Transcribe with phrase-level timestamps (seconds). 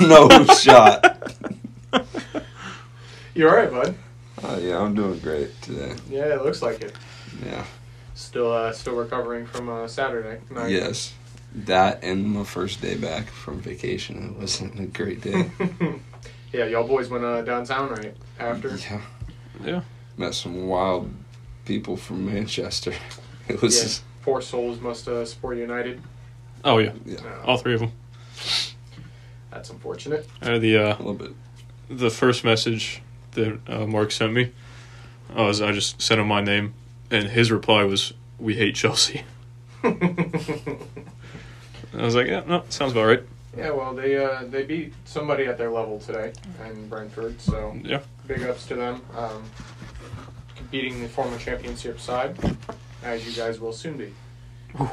[0.00, 1.34] no shot.
[3.34, 3.94] You're all right, bud?
[4.42, 5.94] Uh, yeah, I'm doing great today.
[6.08, 6.94] Yeah, it looks like it.
[7.44, 7.64] Yeah.
[8.14, 10.70] Still, uh, still recovering from uh, Saturday night.
[10.70, 11.14] Yes.
[11.54, 14.30] That and my first day back from vacation.
[14.30, 15.50] It wasn't a great day.
[16.52, 18.76] yeah, y'all boys went uh, downtown right after.
[18.76, 19.00] yeah.
[19.64, 19.80] Yeah.
[20.16, 21.10] Met some wild
[21.64, 22.92] people from Manchester.
[23.48, 23.82] It was Yeah.
[23.82, 26.00] just, Poor souls must uh, support United.
[26.62, 27.92] Oh yeah, yeah, No, all three of them.
[29.50, 30.26] That's unfortunate.
[30.42, 31.32] Uh, the uh, a little bit.
[31.88, 34.50] the first message that uh, Mark sent me
[35.36, 36.74] uh, was I just sent him my name,
[37.10, 39.24] and his reply was, "We hate Chelsea."
[39.84, 39.96] I
[41.94, 43.22] was like, "Yeah, no, sounds about right."
[43.56, 46.32] Yeah, well, they uh, they beat somebody at their level today
[46.64, 49.02] in Brentford, so Yeah, big ups to them.
[49.16, 49.44] Um,
[50.70, 52.36] beating the former championship side,
[53.02, 54.12] as you guys will soon be.
[54.78, 54.88] all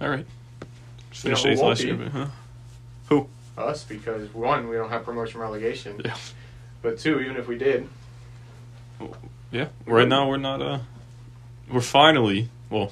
[0.00, 0.26] right.
[0.60, 0.66] You
[1.12, 2.26] Finished eighth won't last year, but, huh?
[3.56, 6.16] Us, because one, we don't have promotion relegation, Yeah.
[6.82, 7.88] but two, even if we did,
[9.52, 10.60] Yeah, right now we're not.
[10.60, 10.80] Uh,
[11.70, 12.48] we're finally.
[12.68, 12.90] Well,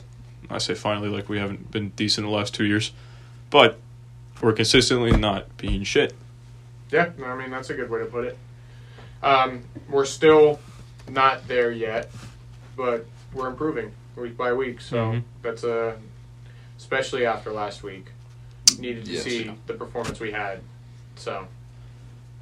[0.49, 2.93] I say finally, like we haven't been decent the last two years,
[3.51, 3.79] but
[4.41, 6.15] we're consistently not being shit.
[6.93, 8.39] yeah, I mean that's a good way to put it.
[9.23, 10.61] Um, we're still
[11.09, 12.11] not there yet,
[12.77, 14.81] but we're improving week by week.
[14.81, 15.23] So Mhm.
[15.43, 15.97] that's a,
[16.79, 18.07] especially after last week,
[18.79, 19.23] needed to Yes.
[19.25, 20.61] see the performance we had.
[21.17, 21.47] So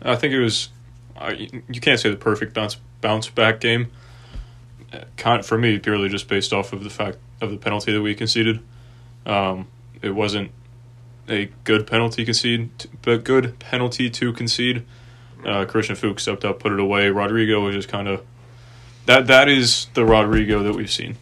[0.02, 0.68] I think it was.
[1.16, 3.90] Uh, you you can't say the perfect bounce bounce back game.
[4.92, 8.02] Uh, Kind for me, purely just based off of the fact of the penalty that
[8.02, 8.60] we conceded.
[9.26, 9.66] Um,
[10.02, 10.50] it wasn't
[11.28, 12.70] a good penalty concede,
[13.02, 14.84] but good penalty to concede.
[15.44, 17.08] Uh, Christian Fuchs stepped up, put it away.
[17.10, 18.22] Rodrigo was just kind of
[19.06, 19.26] that.
[19.26, 21.16] That is the Rodrigo that we've seen.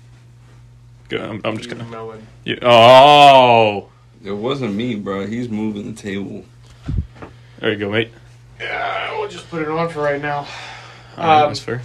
[1.09, 1.85] Go- I'm, I'm just gonna.
[1.85, 2.27] melon.
[2.45, 2.57] Yeah.
[2.63, 3.89] Oh,
[4.25, 5.27] It wasn't me, bro.
[5.27, 6.45] He's moving the table.
[7.61, 8.11] there you go, mate.
[8.61, 10.39] Yeah, we'll just put it on for right now.
[10.39, 11.83] All right, Um, that's fair.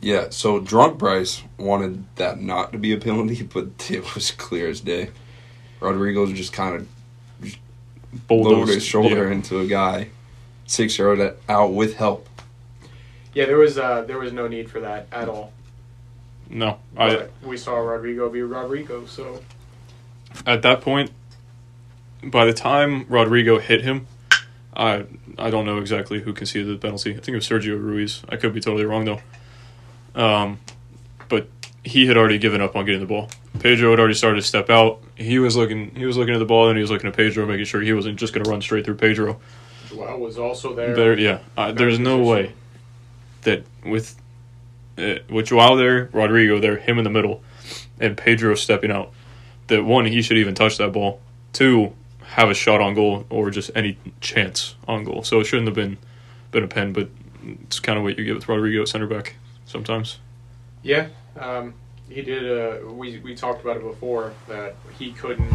[0.00, 4.68] Yeah, so drunk Bryce wanted that not to be a penalty, but it was clear
[4.68, 5.10] as day.
[5.80, 6.88] Rodrigo's just kind of
[7.42, 7.56] lowered
[8.26, 8.74] Bulldozed.
[8.74, 9.32] his shoulder Yeah.
[9.34, 10.08] into a guy,
[10.66, 12.28] six yard out with help.
[13.34, 15.52] Yeah, there was uh, there was no need for that at all.
[16.48, 17.14] No, I.
[17.14, 19.40] But we saw Rodrigo be Rodrigo, so
[20.44, 21.12] at that point,
[22.22, 24.06] by the time Rodrigo hit him,
[24.74, 25.04] I
[25.38, 27.10] I don't know exactly who conceded the penalty.
[27.12, 28.22] I think it was Sergio Ruiz.
[28.28, 29.20] I could be totally wrong though.
[30.14, 30.58] Um,
[31.28, 31.48] but
[31.84, 33.30] he had already given up on getting the ball.
[33.58, 35.02] Pedro had already started to step out.
[35.16, 35.94] He was looking.
[35.94, 37.92] He was looking at the ball and he was looking at Pedro, making sure he
[37.92, 39.40] wasn't just going to run straight through Pedro.
[39.88, 40.94] Joao was also there.
[40.94, 41.40] There, yeah.
[41.56, 42.52] Uh, there's no way
[43.42, 44.20] that with
[44.98, 47.42] uh, with Joao there, Rodrigo there, him in the middle,
[47.98, 49.12] and Pedro stepping out,
[49.66, 51.20] that one he should even touch that ball.
[51.52, 51.92] Two,
[52.30, 55.22] have a shot on goal or just any chance on goal.
[55.24, 55.98] So it shouldn't have been
[56.52, 57.08] been a pen, but
[57.44, 59.34] it's kind of what you get with Rodrigo at center back
[59.66, 60.18] sometimes.
[60.82, 61.08] Yeah,
[61.38, 61.74] um,
[62.08, 62.44] he did.
[62.50, 65.52] Uh, we we talked about it before that he couldn't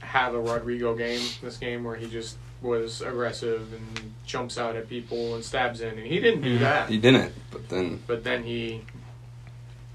[0.00, 4.88] have a Rodrigo game this game where he just was aggressive and jumps out at
[4.88, 6.60] people and stabs in, and he didn't do Mhm.
[6.60, 6.88] that.
[6.88, 8.82] He didn't, but then But then he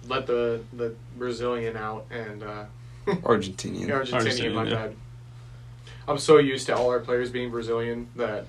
[0.08, 2.66] let the the Brazilian out and uh,
[3.08, 3.88] Argentinian.
[3.90, 4.12] Argentinian.
[4.12, 4.76] Argentinian, My yeah.
[4.76, 4.96] bad.
[6.08, 8.46] I'm so used to all our players being Brazilian that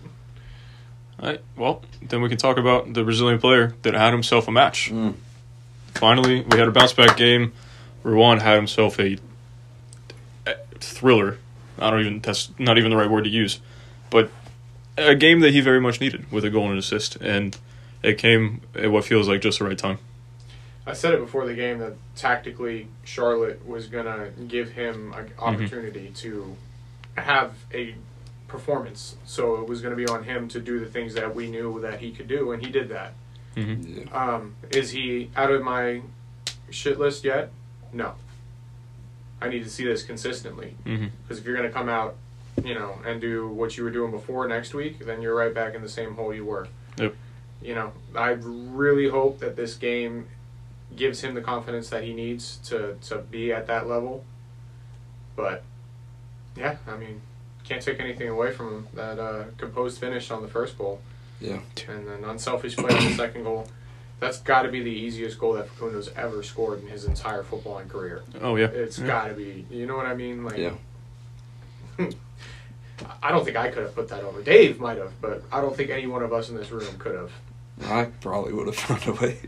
[1.21, 1.41] All right.
[1.57, 4.91] Well, then we can talk about the Brazilian player that had himself a match.
[4.91, 5.15] Mm.
[5.95, 7.53] Finally, we had a bounce back game.
[8.03, 9.19] Ruan had himself a,
[10.47, 11.39] a thriller.
[11.79, 13.61] I don't even that's not even the right word to use,
[14.11, 14.31] but
[14.97, 17.57] a game that he very much needed with a goal and an assist, and
[18.03, 19.99] it came at what feels like just the right time.
[20.87, 26.10] I said it before the game that tactically Charlotte was gonna give him an opportunity
[26.16, 26.57] to
[27.16, 27.94] have a
[28.48, 29.16] performance.
[29.24, 32.00] So it was gonna be on him to do the things that we knew that
[32.00, 33.14] he could do, and he did that.
[33.56, 34.04] Yeah.
[34.12, 36.03] Um, is he out of my
[36.70, 37.50] shit list yet?
[37.92, 38.14] No.
[39.41, 41.06] I need to see this consistently Mm-hmm.
[41.22, 42.16] because if you're gonna come out,
[42.64, 45.74] you know, and do what you were doing before next week, then you're right back
[45.74, 46.68] in the same hole you were.
[46.98, 47.14] Yep.
[47.62, 50.28] You know, I really hope that this game
[50.94, 54.24] gives him the confidence that he needs to to be at that level.
[55.36, 55.64] But
[56.57, 57.21] yeah, I mean,
[57.65, 58.87] can't take anything away from him.
[58.95, 61.01] That uh, composed finish on the first goal
[61.41, 61.59] Yeah.
[61.89, 63.66] and then unselfish play on the second goal.
[64.21, 67.89] That's got to be the easiest goal that Facundo's ever scored in his entire footballing
[67.89, 68.22] career.
[68.41, 69.07] Oh yeah, It's Yeah.
[69.07, 69.66] got to be.
[69.71, 70.45] You know what I mean?
[70.45, 70.75] Like, Yeah.
[73.22, 74.43] I don't think I could have put that over.
[74.43, 77.15] Dave might have, but I don't think any one of us in this room could
[77.16, 77.33] have.
[77.87, 79.39] I probably would have found a way.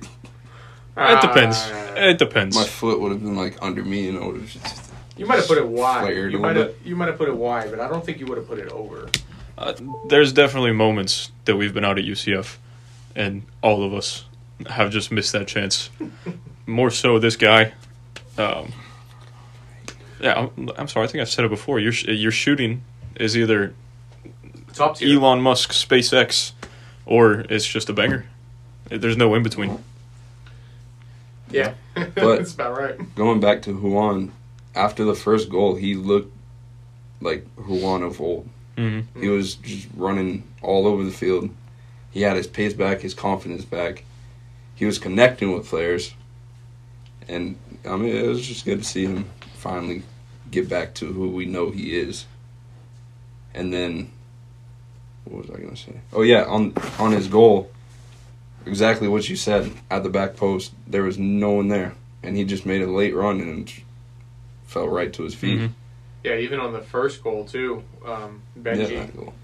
[0.96, 1.56] It depends.
[1.58, 2.56] Uh, It depends.
[2.56, 4.83] My foot would have been like under me, and I would have just.
[5.16, 6.02] You might have put it wide.
[6.02, 6.86] Flared You a might little have.
[6.86, 8.68] You might have put it wide, but I don't think you would have put it
[8.70, 9.08] over.
[9.56, 9.72] Uh,
[10.08, 12.56] there's definitely moments that we've been out at UCF,
[13.14, 14.24] and all of us
[14.66, 15.90] have just missed that chance.
[16.66, 17.72] More so, this guy.
[18.36, 18.72] Um,
[20.20, 21.04] yeah, I'm, I'm sorry.
[21.06, 21.78] I think I've said it before.
[21.78, 22.82] Your sh- your shooting
[23.16, 23.74] is either
[24.72, 25.16] Top tier.
[25.16, 26.52] Elon Musk SpaceX,
[27.06, 28.24] or it's just a banger.
[28.88, 29.84] There's no in between.
[31.50, 33.14] Yeah, But- that's about right.
[33.14, 34.32] Going back to Ruan,
[34.74, 36.32] after the first goal, he looked
[37.20, 38.48] like Ruan of old.
[38.76, 41.50] hmm He was just running all over the field.
[42.10, 44.04] He had his pace back, his confidence back.
[44.74, 46.14] He was connecting with players.
[47.28, 47.56] And
[47.88, 50.02] I mean, it was just good to see him finally
[50.50, 52.26] get back to who we know he is.
[53.54, 54.10] And then,
[55.24, 56.00] what was I gonna say?
[56.12, 57.70] Oh yeah, on on his goal,
[58.66, 60.72] exactly what you said at the back post.
[60.86, 63.72] There was no one there, and he just made a late run and
[64.64, 65.58] fell right to his feet.
[65.58, 65.66] hmm
[66.22, 69.34] Yeah, even on the first goal too, um, Benji that goal.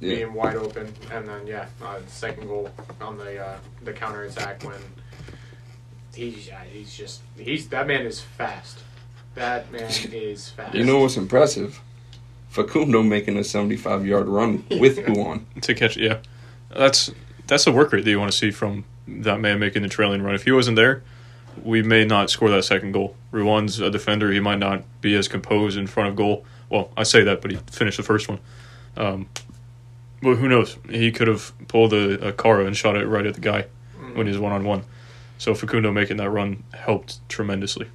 [0.00, 0.14] Yeah.
[0.14, 4.22] being wide open, and then yeah, uh, the second goal on the uh, the counter
[4.24, 4.80] attack when
[6.14, 8.78] he's yeah, he's just he's that man is fast.
[9.34, 9.82] That man
[10.12, 10.74] is fast.
[10.74, 11.80] You know what's impressive?
[12.48, 15.46] Facundo making a 75 yard run with Ruan.
[15.60, 16.18] To catch, yeah,
[16.74, 17.10] that's
[17.46, 20.22] that's the work rate that you want to see from that man making the trailing
[20.22, 20.34] run.
[20.34, 21.02] If he wasn't there,
[21.62, 23.16] we may not score that second goal.
[23.30, 26.44] Ruan's a defender; he might not be as composed in front of goal.
[26.68, 28.38] Well, I say that, but he finished the first one.
[28.96, 29.28] Um,
[30.22, 30.76] but who knows?
[30.88, 33.66] He could have pulled a, a Cara and shot it right at the guy
[34.14, 34.84] when he was one on one.
[35.38, 37.86] So Facundo making that run helped tremendously.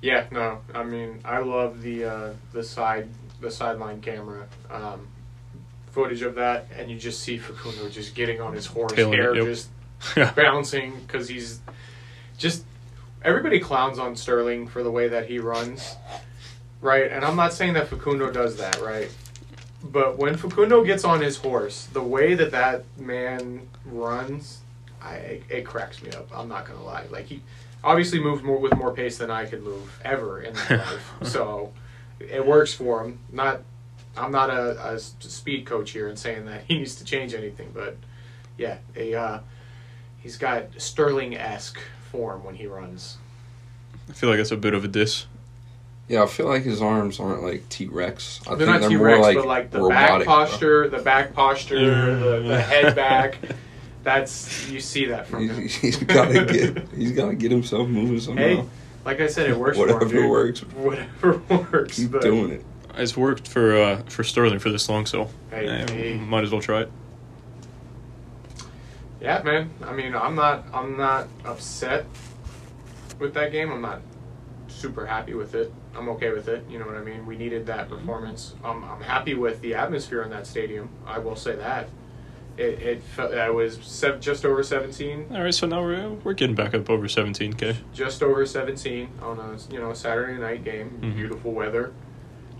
[0.00, 3.08] Yeah, no, I mean I love the uh, the side
[3.40, 5.08] the sideline camera um,
[5.90, 9.18] footage of that, and you just see Facundo just getting on his horse, Tailing it,
[9.18, 9.46] hair yep.
[9.46, 9.68] just
[10.36, 11.60] bouncing because he's
[12.38, 12.64] just
[13.22, 15.96] everybody clowns on Sterling for the way that he runs,
[16.80, 17.10] right?
[17.10, 19.10] And I'm not saying that Facundo does that, right?
[19.82, 24.60] But when Facundo gets on his horse, the way that that man runs,
[25.02, 26.28] I it cracks me up.
[26.34, 27.04] I'm not gonna lie.
[27.10, 27.42] Like he
[27.82, 31.12] obviously moves more with more pace than I could move ever in my life.
[31.22, 31.72] So
[32.18, 33.18] it works for him.
[33.30, 33.62] Not
[34.16, 37.96] I'm not a speed coach here and saying that he needs to change anything, but
[38.56, 39.38] yeah, a uh,
[40.24, 41.78] he's got Sterling esque
[42.10, 43.18] form when he runs.
[44.10, 45.26] I feel like that's a bit of a diss.
[46.08, 48.40] Yeah, I feel like his arms aren't like T Rex.
[48.46, 50.26] They're think not they're T Rex, like but like the robotic.
[50.26, 52.48] back posture, the back posture, the, Yeah.
[52.48, 53.38] the head back.
[54.02, 55.62] That's you see that from him.
[55.62, 58.42] He's, he's gotta get he's gotta get himself moving somehow.
[58.42, 58.64] Hey,
[59.06, 60.12] like I said, it works Whatever for him.
[60.12, 60.30] dude.
[60.30, 60.60] works.
[60.60, 61.96] Whatever works.
[61.96, 62.64] Keep but- doing it.
[62.96, 66.16] It's worked for uh, for Sterling for this long, so Hey, hey.
[66.16, 66.92] might as well try it.
[69.24, 69.70] Yeah, man.
[69.82, 70.64] I mean, I'm not.
[70.74, 72.04] I'm not upset
[73.18, 73.72] with that game.
[73.72, 74.02] I'm not
[74.68, 75.72] super happy with it.
[75.96, 76.64] I'm okay with it.
[76.68, 77.24] You know what I mean?
[77.24, 78.54] We needed that performance.
[78.62, 80.90] Um, I'm happy with the atmosphere in that stadium.
[81.06, 81.88] I will say that.
[82.58, 86.34] It it felt I was sev- just over 17, All right, so now we're we're
[86.34, 87.76] getting back up over 17k.
[87.94, 90.98] just over 17 on a you know Saturday night game.
[91.02, 91.16] Mhm.
[91.16, 91.92] Beautiful weather.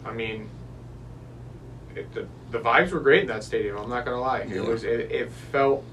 [0.04, 0.48] I mean,
[1.94, 3.76] it, the the vibes were great in that stadium.
[3.76, 4.42] I'm not gonna lie.
[4.48, 4.62] Yeah.
[4.62, 5.84] It was it, it felt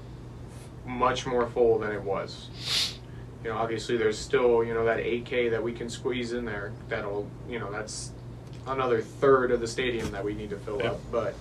[0.86, 2.98] much more full than it was.
[3.44, 6.72] You know, obviously there's still you know that 8K that we can squeeze in there.
[6.88, 8.12] That'll you know that's
[8.66, 10.90] another third of the stadium that we need to fill Yeah.
[10.92, 11.00] up.
[11.10, 11.34] But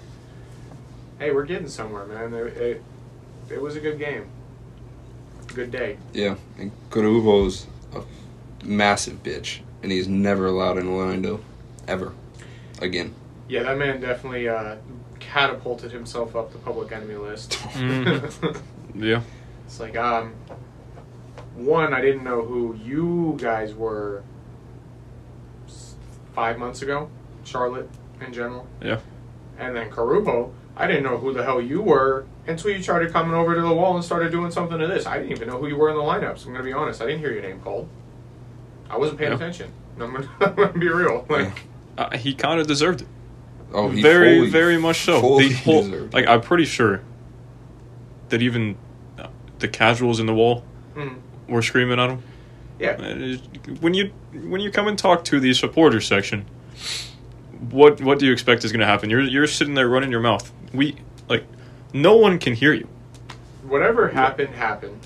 [1.19, 2.33] hey, we're getting somewhere, man.
[2.33, 2.83] It, it,
[3.49, 4.25] it was a good game.
[5.53, 5.97] Good day.
[6.13, 8.01] Yeah, and Carujo's a
[8.65, 11.41] massive bitch, and he's never allowed in Orlando,
[11.87, 12.13] ever,
[12.81, 13.13] again.
[13.49, 14.77] Yeah, that man definitely uh,
[15.31, 17.51] catapulted himself up the public enemy list.
[17.51, 18.61] Mhm.
[18.93, 19.21] Yeah,
[19.65, 20.33] it's like, um,
[21.55, 24.21] one, I didn't know who you guys were
[26.35, 27.09] five months ago,
[27.45, 27.89] Charlotte
[28.25, 28.67] in general.
[28.81, 28.99] Yeah.
[29.57, 33.33] And then Carubo, I didn't know who the hell you were until you started coming
[33.33, 35.05] over to the wall and started doing something to this.
[35.05, 36.39] I didn't even know who you were in the lineups.
[36.45, 37.01] I'm going to be honest.
[37.01, 37.87] I didn't hear your name called.
[38.89, 39.37] I wasn't paying Yeah.
[39.37, 39.71] attention.
[40.01, 40.11] I'm
[40.55, 41.25] going to be real.
[41.29, 41.63] Like,
[41.97, 43.07] uh, he kind of deserved it.
[43.73, 45.21] Oh, he very, fully, very much so.
[45.21, 46.27] fully the whole, like.
[46.27, 47.01] I'm pretty sure
[48.29, 48.77] that even
[49.17, 49.27] uh,
[49.59, 50.63] the casuals in the wall
[50.95, 51.15] mm,
[51.47, 52.23] were screaming at him.
[52.79, 52.91] yeah.
[52.91, 53.37] Uh,
[53.79, 56.45] When you when you come and talk to the supporters section,
[57.69, 59.09] what what do you expect is going to happen?
[59.09, 60.51] You're you're sitting there running your mouth.
[60.73, 60.97] We
[61.29, 61.45] like
[61.93, 62.87] no one can hear you.
[63.63, 65.05] whatever happened happened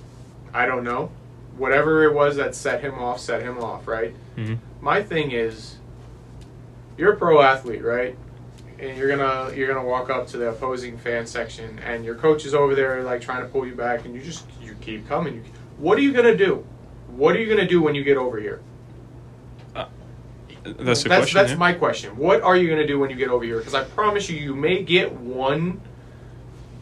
[0.54, 1.10] i don't know
[1.58, 4.58] whatever it was that set him off set him off right Mhm.
[4.82, 5.76] my thing is
[6.98, 8.16] you're a pro athlete right
[8.80, 12.46] and you're gonna you're gonna walk up to the opposing fan section and your coach
[12.46, 15.36] is over there like trying to pull you back and you just you keep coming
[15.36, 15.44] you,
[15.78, 16.66] what are you gonna do
[17.08, 18.62] what are you gonna do when you get over here
[19.76, 19.86] uh,
[20.64, 21.38] That's the that's, question.
[21.38, 21.58] that's yeah.
[21.58, 24.30] my question what are you gonna do when you get over here because i promise
[24.30, 25.82] you you may get one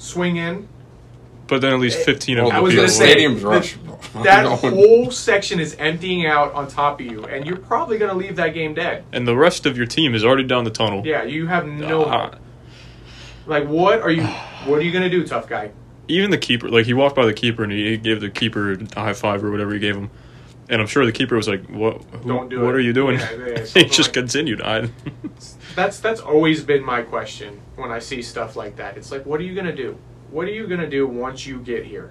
[0.04, 0.68] swing in.
[1.48, 3.42] But then at least It- 15 Well, of I was the gonna people say, stadium's
[3.42, 3.76] the- rush.
[4.24, 8.18] That whole section is emptying out on top of you, and you're probably going to
[8.18, 9.06] leave that game dead.
[9.12, 11.02] and the rest of your team is already down the tunnel.
[11.06, 12.04] Yeah, you have no.
[12.04, 12.38] Uh,
[13.48, 14.24] like, what are you?
[14.66, 15.72] What are you going to do, tough guy?
[16.10, 19.00] even the keeper, like he walked by the keeper and he gave the keeper a
[19.00, 20.10] high five or whatever he gave him,
[20.70, 22.04] and I'm sure the keeper was like, "What?
[22.22, 24.62] who- Don't do What it." are you doing?" Yeah, yeah, he just like- continued.
[24.62, 24.90] I,
[25.76, 28.98] That's that's always been my question when I see stuff like that.
[28.98, 29.98] It's like, what are you gonna do?
[30.34, 32.10] What are you gonna do once you get here?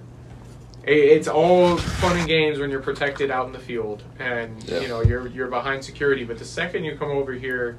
[0.85, 4.79] It's all fun and games when you're protected out in the field, and Yeah.
[4.81, 6.23] you know you're you're behind security.
[6.25, 7.79] But the second you come over here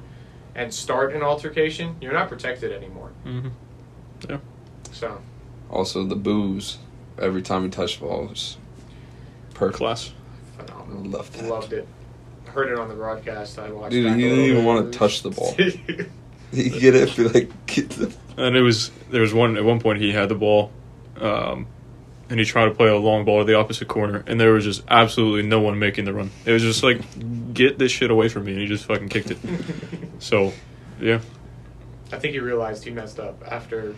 [0.54, 3.10] and start an altercation, you're not protected anymore.
[3.26, 3.50] Mhm.
[4.92, 5.18] So
[5.70, 6.76] Also, the booze
[7.18, 8.58] every time you touch the ball was
[9.54, 9.78] perfect.
[9.78, 10.12] class.
[10.58, 11.04] I phenomenal.
[11.10, 11.48] love that.
[11.48, 11.88] Loved it.
[12.46, 13.58] Heard it on the broadcast.
[13.58, 13.92] I watched.
[13.92, 15.56] Dude, back he didn't even want to touch the ball.
[16.52, 17.16] You get it?
[17.16, 18.12] Be like, get the.
[18.36, 20.72] And it was there was one at one point he had the ball,
[21.20, 21.66] um,
[22.28, 24.64] and he tried to play a long ball to the opposite corner, and there was
[24.64, 26.30] just absolutely no one making the run.
[26.44, 29.30] It was just like, get this shit away from me, and he just fucking kicked
[29.30, 29.38] it.
[30.20, 30.54] So,
[31.00, 31.20] yeah,
[32.12, 33.94] I think he realized he messed up after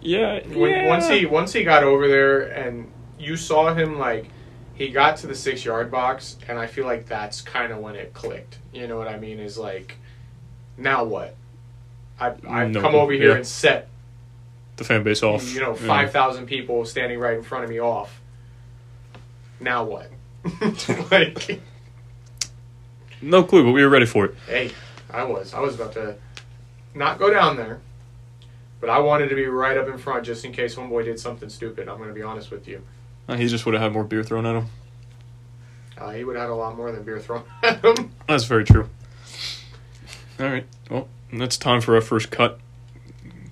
[0.00, 0.88] yeah, when, yeah.
[0.88, 4.28] once he once he got over there and you saw him like
[4.74, 7.96] he got to the six yard box and I feel like that's kind of when
[7.96, 8.58] it clicked.
[8.72, 9.38] You know what I mean?
[9.38, 9.96] Is like
[10.76, 11.36] now what?
[12.20, 13.36] I I've No, come over here yeah.
[13.36, 13.88] and set
[14.76, 15.52] the fan base off.
[15.52, 15.86] you know Yeah.
[15.86, 18.20] five thousand people standing right in front of me off.
[19.60, 20.10] Now what?
[21.10, 21.60] like
[23.22, 24.34] No clue, but we were ready for it.
[24.46, 24.70] hey,
[25.10, 26.16] I was I was about to
[26.94, 27.80] not go down there.
[28.78, 31.48] But I wanted to be right up in front just in case homeboy did something
[31.48, 31.88] stupid.
[31.88, 32.82] I'm going to be honest with you.
[33.26, 34.66] Uh, he just would have had more beer thrown at him.
[35.96, 38.10] Uh, he would have had a lot more than beer thrown at him.
[38.28, 38.90] That's very true.
[40.38, 42.58] All right, well, that's time for our first cut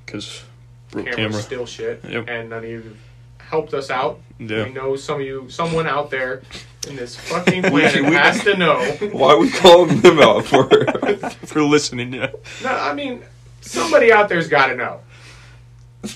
[0.04, 0.42] because
[0.90, 1.42] broke Camera's camera.
[1.42, 2.26] still shit, Yep.
[2.28, 2.96] and none of you
[3.38, 4.20] helped us out.
[4.38, 4.64] Yeah.
[4.64, 6.42] We know some of you, someone out there
[6.88, 8.82] in this fucking We- planet we- has to know.
[9.12, 10.68] Why we calling him out for?
[11.46, 12.12] for listening.
[12.12, 12.32] Yeah.
[12.62, 13.22] No, I mean,
[13.60, 15.00] somebody out there's got to know.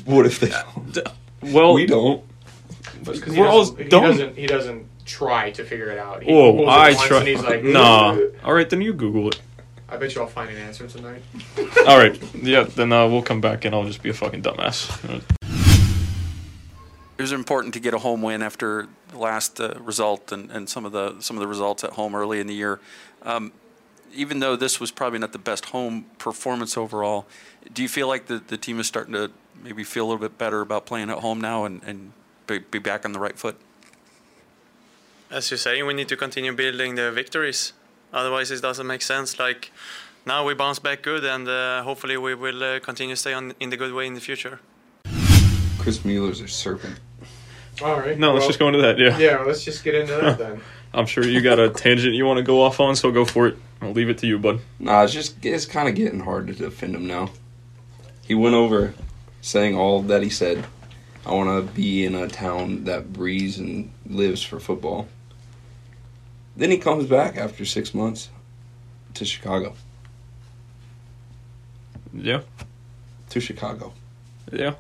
[0.04, 0.48] what if they?
[0.92, 1.08] Don't?
[1.42, 2.22] Well, we don't.
[3.04, 4.02] Because he, We're all doesn't- he dumb.
[4.04, 4.36] doesn't.
[4.36, 6.22] He doesn't try to figure it out.
[6.22, 7.18] He Whoa, Googles it I once try.
[7.20, 8.18] And he's like, nah.
[8.44, 9.40] All right, then you Google it.
[9.88, 11.22] I bet you I'll find an answer tonight.
[11.86, 12.64] All right, yeah.
[12.64, 15.22] Then uh, we'll come back and I'll just be a fucking dumbass.
[17.16, 20.68] It was important to get a home win after the last uh, result and, and
[20.68, 22.80] some of the some of the results at home early in the year.
[23.22, 23.52] Um,
[24.14, 27.26] even though this was probably not the best home performance overall,
[27.72, 29.30] do you feel like the, the team is starting to
[29.62, 32.12] maybe feel a little bit better about playing at home now and, and
[32.46, 33.56] be, be back on the right foot?
[35.30, 37.72] as you say, we need to continue building the victories.
[38.12, 39.38] Otherwise, it doesn't make sense.
[39.38, 39.70] Like
[40.26, 43.70] now, we bounce back good, and uh, hopefully, we will uh, continue stay on in
[43.70, 44.60] the good way in the future.
[45.78, 46.98] Chris Mueller's a serpent.
[47.80, 48.18] All right.
[48.18, 48.98] no, let's just go into that.
[48.98, 49.16] Yeah.
[49.18, 50.60] Yeah, let's just get into that then.
[50.92, 53.46] I'm sure you got a tangent you want to go off on, so go for
[53.46, 53.56] it.
[53.80, 54.60] I'll leave it to you, bud.
[54.78, 57.30] Nah, it's just it's kind of getting hard to defend him now.
[58.26, 58.94] He went over
[59.40, 60.66] saying all that he said.
[61.24, 65.08] I want to be in a town that breathes and lives for football.
[66.58, 68.30] Then he comes back after six months
[69.14, 69.74] to Chicago.
[72.12, 72.40] Yeah.
[73.30, 73.92] To Chicago.
[74.52, 74.74] Yeah.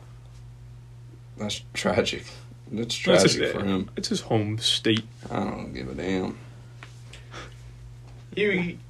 [1.36, 2.24] That's tragic.
[2.72, 3.90] That's That's tragic his, for him.
[3.96, 5.04] It's his home state.
[5.30, 6.36] I don't give a damn.
[8.34, 8.80] He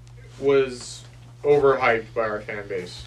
[0.40, 1.04] was
[1.44, 3.04] overhyped by our fan base.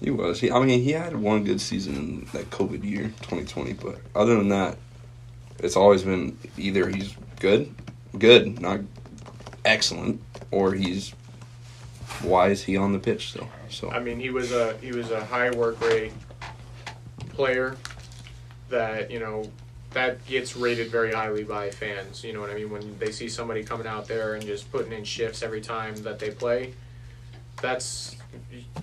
[0.00, 0.40] He was.
[0.40, 3.74] He, I mean, he had one good season in that COVID year, 2020.
[3.74, 4.76] But other than that,
[5.60, 7.72] it's always been either he's good,
[8.18, 8.80] good, not
[9.64, 11.14] excellent, or he's
[12.22, 13.48] why is he on the pitch still?
[13.70, 16.12] So I mean, he was a he was a high work rate
[17.30, 17.76] player
[18.68, 19.50] that you know
[19.92, 22.24] that gets rated very highly by fans.
[22.24, 22.70] You know what I mean?
[22.70, 26.18] When they see somebody coming out there and just putting in shifts every time that
[26.18, 26.74] they play,
[27.62, 28.16] that's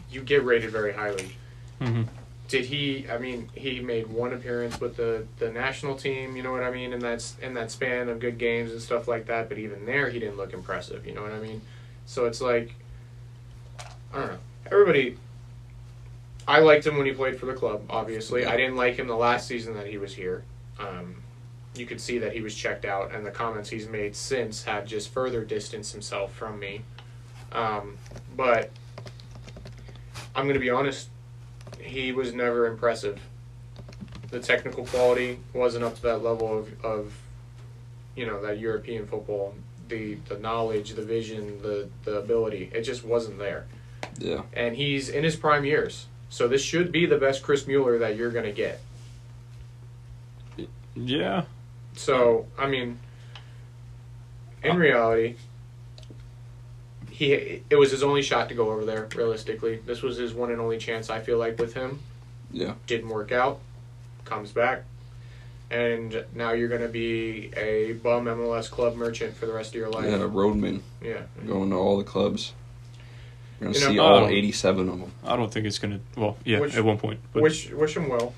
[0.10, 1.36] you get rated very highly.
[1.82, 2.08] Mhm.
[2.52, 3.06] Did he?
[3.10, 6.36] I mean, he made one appearance with the, the national team.
[6.36, 6.92] You know what I mean?
[6.92, 9.48] In that in that span of good games and stuff like that.
[9.48, 11.08] But even there, he didn't look impressive.
[11.08, 11.62] You know what I mean?
[12.06, 12.76] So it's like
[14.14, 14.38] I don't know.
[14.66, 15.18] Everybody.
[16.46, 17.84] I liked him when he played for the club.
[17.90, 20.44] Obviously, I didn't like him the last season that he was here.
[20.78, 21.24] Um,
[21.74, 24.86] you could see that he was checked out, and the comments he's made since have
[24.86, 26.82] just further distanced himself from me.
[27.54, 27.98] Um,
[28.36, 28.72] but
[30.36, 31.08] I'm going to be honest,
[31.92, 33.20] he was never impressive.
[34.30, 37.14] The technical quality wasn't up to that level of, of
[38.16, 39.54] you know, that European football.
[39.90, 43.66] The, the knowledge, the vision, the, the ability, it just wasn't there
[44.22, 46.08] yeah, and he's in his prime years.
[46.30, 48.80] So this should be the best Chris Mueller that you're going to get.
[50.96, 51.44] Yeah.
[51.96, 53.00] So I mean,
[54.64, 55.36] in reality,
[57.22, 59.08] he it was his only shot to go over there.
[59.16, 61.10] Realistically, this was his one and only chance.
[61.12, 62.00] I feel like with him,
[62.52, 62.74] Yeah.
[62.88, 63.60] didn't work out.
[64.26, 64.86] Comes back,
[65.70, 69.76] and now you're going to be a bum MLS club merchant for the rest of
[69.76, 70.06] your life.
[70.06, 71.22] Yeah, a roadman Yeah.
[71.46, 72.54] going to all the clubs.
[73.60, 75.12] You're gonna You know, all um, 87 of them.
[75.24, 76.00] I don't think it's gonna.
[76.18, 78.34] Well, yeah, Which- at one point, but wish wish him well.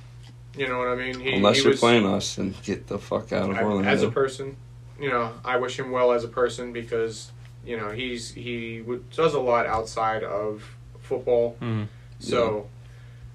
[0.58, 1.20] You know what I mean?
[1.20, 3.88] He, Unless he you're was- playing us, and get the fuck out of I- Orlando.
[3.90, 4.58] as a person,
[5.00, 7.32] you know, I wish him well as a person because
[7.66, 10.64] you know he's he would, does a lot outside of
[11.00, 11.58] football.
[11.62, 11.88] Mhm.
[12.20, 12.68] So,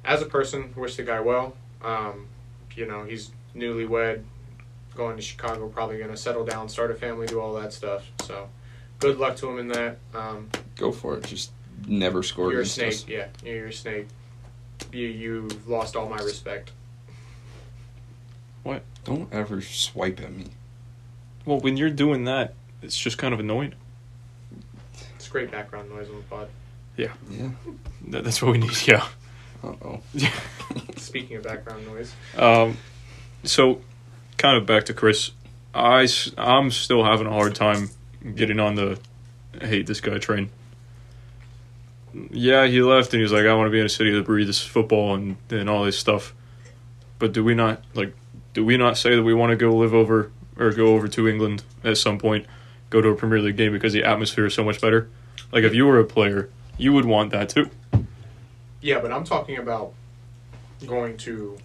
[0.05, 1.57] as a person, wish the guy well.
[1.83, 2.27] Um,
[2.75, 4.23] you know, he's newlywed,
[4.95, 8.11] going to Chicago, probably going to settle down, start a family, do all that stuff.
[8.23, 8.49] So,
[8.99, 9.99] good luck to him in that.
[10.15, 11.25] Um, Go for it.
[11.25, 11.51] Just
[11.87, 13.07] never score you're a against snake, us.
[13.09, 13.27] yeah.
[13.53, 14.07] You're a snake.
[14.93, 16.73] You you've lost all my respect.
[18.63, 18.83] What?
[19.05, 20.47] Don't ever swipe at me.
[21.45, 23.75] well, when you're doing that, it's just kind of annoying.
[25.29, 26.49] It's great background noise on the pod.
[26.97, 27.13] Yeah.
[28.07, 28.71] That, that's what we need.
[28.89, 29.07] Yeah.
[29.63, 30.01] Uh oh.
[30.97, 32.79] Speaking of background noise, Um,
[33.45, 33.83] so,
[34.39, 35.33] kind of back to Chris.
[35.75, 36.09] I
[36.39, 37.91] I'm still having a hard time
[38.37, 38.99] getting on the
[39.61, 40.49] hate this guy train.
[42.31, 44.25] Yeah, he left and he was like, I want to be in a city that
[44.25, 46.35] breathes football and, and all this stuff.
[47.19, 48.15] But do we not, like,
[48.55, 51.29] do we not say that we want to go live over or go over to
[51.29, 52.47] England at some point,
[52.91, 55.09] go to a Premier League game because the atmosphere is so much better?
[55.53, 57.71] Like, if you were a player, you would want that too.
[58.81, 59.93] Yeah, but I'm talking about
[60.87, 61.59] going to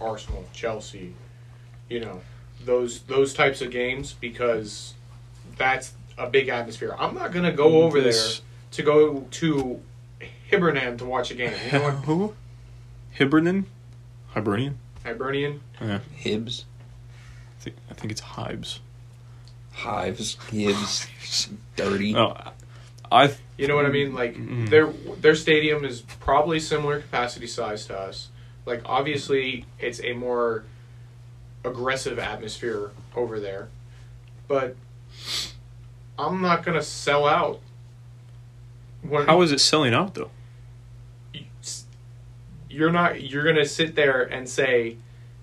[0.00, 1.14] Arsenal, Chelsea,
[1.88, 2.20] you know,
[2.64, 4.94] those those types of games because
[5.58, 6.94] that's a big atmosphere.
[6.98, 9.80] I'm not gonna go mm, over This- there to go to
[10.50, 11.52] Hibernian to watch a game.
[11.66, 11.94] You know what?
[12.04, 12.34] Who?
[13.18, 13.66] Hibernian?
[14.34, 14.78] Hibernian?
[15.04, 15.60] Hibernian.
[15.78, 16.64] Hibs,
[17.58, 18.80] I think, I think it's Hibes.
[19.74, 22.12] Hives, hibs, dirty.
[22.12, 22.36] No,
[23.12, 24.14] I You know what I mean?
[24.14, 24.68] Like Mhm.
[24.70, 24.86] their
[25.20, 28.28] their stadium is probably similar capacity size to us.
[28.66, 30.64] Like obviously it's a more
[31.64, 33.68] aggressive atmosphere over there.
[34.48, 34.76] But
[36.18, 37.60] I'm not gonna sell out.
[39.02, 40.30] When how is it selling out though?
[42.68, 44.96] you're not you're gonna sit there and say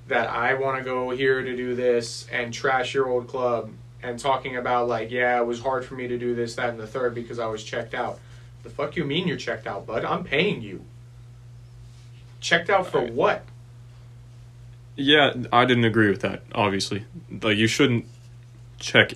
[0.10, 3.72] that I want to go here to do this and trash your old club
[4.04, 6.80] and talking about like yeah it was hard for me to do this that and
[6.80, 8.20] the third because I was checked out.
[8.64, 10.06] The fuck you mean you're checked out, bud?
[10.06, 10.86] I'm paying you.
[12.40, 13.44] Checked out for what?
[14.96, 16.44] Yeah, I didn't agree with that.
[16.54, 17.06] Obviously,
[17.42, 18.06] like you shouldn't
[18.80, 19.14] check,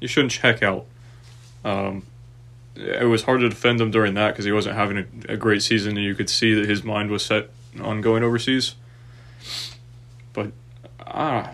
[0.00, 0.86] you shouldn't check out.
[1.64, 2.04] Um,
[2.74, 5.62] it was hard to defend him during that because he wasn't having a, a great
[5.62, 7.50] season, and you could see that his mind was set
[7.80, 8.74] on going overseas.
[10.32, 10.52] But
[11.06, 11.52] ah,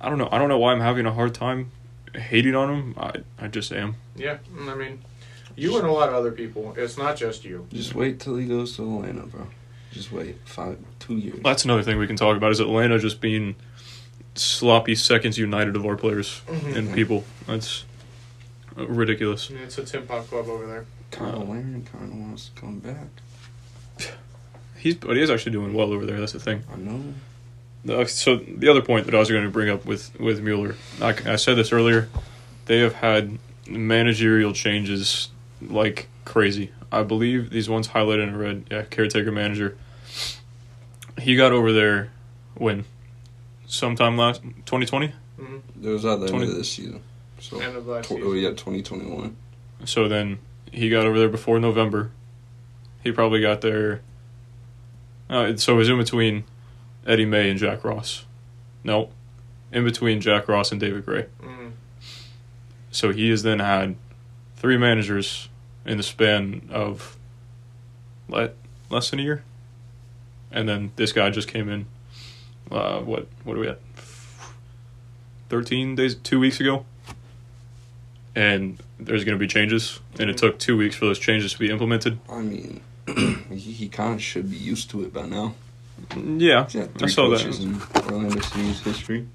[0.00, 0.28] I don't know.
[0.32, 1.70] I don't know why I'm having a hard time
[2.14, 2.94] hating on him.
[2.98, 3.96] I I just am.
[4.16, 5.00] Yeah, mm, I mean,
[5.56, 6.74] you and a lot of other people.
[6.76, 7.66] It's not just you.
[7.72, 9.46] Just wait till he goes to Atlanta, bro.
[9.92, 11.40] Just wait five, two years.
[11.44, 13.56] That's another thing we can talk about is Atlanta just being
[14.34, 17.24] sloppy seconds united of our players and people.
[17.46, 17.84] That's
[18.74, 19.50] ridiculous.
[19.50, 20.86] It's a Tim Pop club over there.
[21.10, 23.08] Kyle Larin kind of wants to come back.
[24.78, 26.18] He's but he is actually doing well over there.
[26.18, 26.64] That's the thing.
[26.72, 27.14] I know.
[27.88, 30.76] Uh, So the other point that I was going to bring up with with Mueller,
[31.00, 32.08] like I said this earlier,
[32.66, 35.28] they have had managerial changes
[35.60, 36.70] like crazy.
[36.90, 38.64] I believe these ones highlighted in red.
[38.70, 39.76] Yeah, caretaker manager.
[41.18, 42.10] He got over there
[42.54, 42.84] when
[43.66, 45.12] sometime last 2020.
[45.82, 47.00] It was at the end of this season.
[47.40, 48.22] So, End of last tw- season.
[48.26, 49.36] oh yeah, 2021.
[49.84, 50.38] So then
[50.70, 52.10] he got over there before November.
[53.02, 54.00] He probably got there.
[55.28, 56.44] Uh, so it was in between
[57.06, 58.24] Eddie May and Jack Ross.
[58.84, 59.10] No,
[59.72, 61.26] in between Jack Ross and David Gray.
[61.42, 61.72] Mm.
[62.90, 63.96] So he has then had
[64.56, 65.48] three managers
[65.84, 67.16] in the span of
[68.28, 68.54] let
[68.90, 69.42] less than a year,
[70.50, 71.86] and then this guy just came in.
[72.70, 73.80] Uh, what what are we at?
[75.48, 76.86] Thirteen days, two weeks ago,
[78.34, 80.40] and there's going to be changes, and it Mhm.
[80.40, 82.18] took two weeks for those changes to be implemented.
[82.30, 82.80] I mean,
[83.50, 85.54] he, he kind of should be used to it by now.
[86.16, 86.66] Yeah,
[87.00, 87.44] I saw that.
[87.60, 89.26] in Orlando City's history.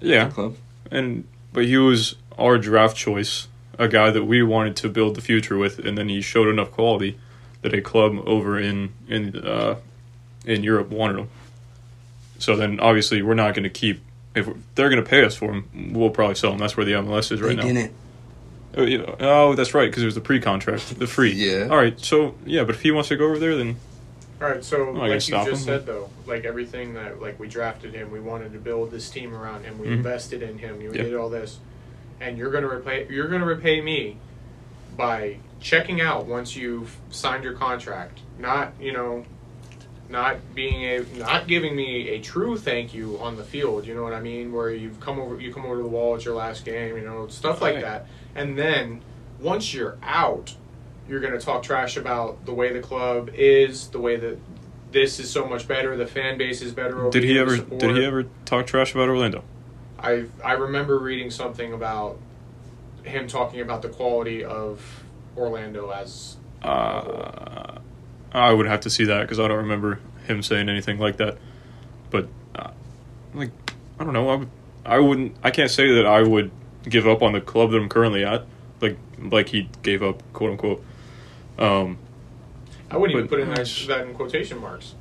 [0.00, 0.56] Yeah, club.
[0.90, 5.20] and but he was our draft choice, a guy that we wanted to build the
[5.20, 7.18] future with, and then he showed enough quality
[7.62, 9.76] that a club over in in uh,
[10.44, 11.28] in Europe wanted him.
[12.38, 14.00] So then, obviously, we're not going to keep.
[14.34, 16.58] If they're going to pay us for him, we'll probably sell him.
[16.58, 17.62] That's where the MLS is right they now.
[17.62, 17.92] didn't.
[18.76, 19.14] Oh, yeah.
[19.18, 21.32] Oh, that's right, because it was the pre-contract, the free.
[21.32, 21.68] Yeah.
[21.68, 21.98] All right.
[21.98, 23.76] So yeah, but if he wants to go over there, then
[24.40, 25.66] All right, so I can like you stop just him.
[25.66, 29.34] said though, like everything that like we drafted him, we wanted to build this team
[29.34, 29.94] around him, we Mhm.
[29.94, 30.92] invested in him, we Yep.
[30.94, 31.58] did all this,
[32.20, 34.16] and you're gonna repay you're gonna repay me
[34.96, 39.24] by checking out once you've signed your contract, not you know,
[40.08, 43.86] not being a not giving me a true thank you on the field.
[43.86, 44.52] You know what I mean?
[44.52, 47.02] Where you've come over you come over to the wall at your last game, you
[47.02, 47.82] know stuff like Right.
[47.82, 49.02] that, and then
[49.40, 50.54] once you're out
[51.08, 54.38] you're going to talk trash about the way the club is, the way that
[54.92, 56.98] this is so much better, the fan base is better.
[57.00, 57.56] Over Did he ever?
[57.56, 57.80] support.
[57.80, 59.42] Did he ever talk trash about Orlando?
[59.98, 62.18] I I remember reading something about
[63.02, 65.02] him talking about the quality of
[65.36, 67.78] Orlando as Uh,
[68.32, 71.38] I would have to see that because I don't remember him saying anything like that.
[72.10, 72.70] But uh,
[73.34, 73.50] like,
[73.98, 74.28] I don't know.
[74.28, 74.48] I would.
[74.84, 75.36] I wouldn't.
[75.42, 76.50] I can't say that I would
[76.84, 78.46] give up on the club that I'm currently at.
[78.80, 80.82] Like, like he gave up, quote unquote.
[81.58, 81.98] Um,
[82.90, 84.94] I wouldn't even put in that, that in quotation marks.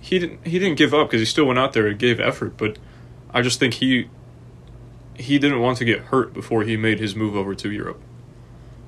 [0.00, 0.46] he didn't.
[0.46, 2.56] He didn't give up because he still went out there and gave effort.
[2.56, 2.78] But
[3.32, 4.08] I just think he
[5.16, 8.00] he didn't want to get hurt before he made his move over to Europe.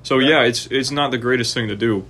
[0.02, 0.40] So Yeah.
[0.40, 2.04] yeah, it's it's not the greatest thing to do,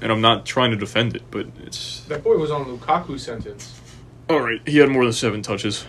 [0.00, 3.80] and I'm not trying to defend it, but it's That boy was on Lukaku sentence.
[4.28, 4.60] all right.
[4.66, 5.86] He had more than seven touches.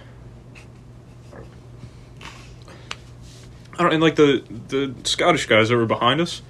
[3.77, 6.41] I don't and like the the Scottish guys that were behind us,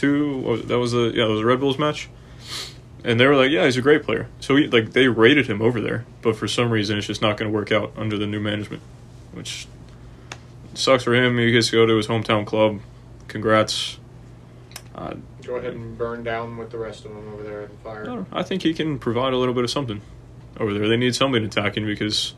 [0.00, 2.08] was- That was a yeah, that was a Red Bulls match,
[3.04, 4.28] and they were like, yeah, he's a great player.
[4.40, 7.36] So he like they rated him over there, but for some reason it's just not
[7.36, 8.82] going to work out under the new management,
[9.32, 9.66] which
[10.74, 11.38] sucks for him.
[11.38, 12.80] He gets to go to his hometown club.
[13.28, 13.98] Congrats.
[14.94, 17.90] Uh, Go ahead and burn down with the rest of them over there in the
[17.90, 18.04] I, fire.
[18.04, 18.26] know.
[18.30, 20.00] I think he can provide a little bit of something
[20.60, 20.86] over there.
[20.88, 22.34] They need somebody attacking because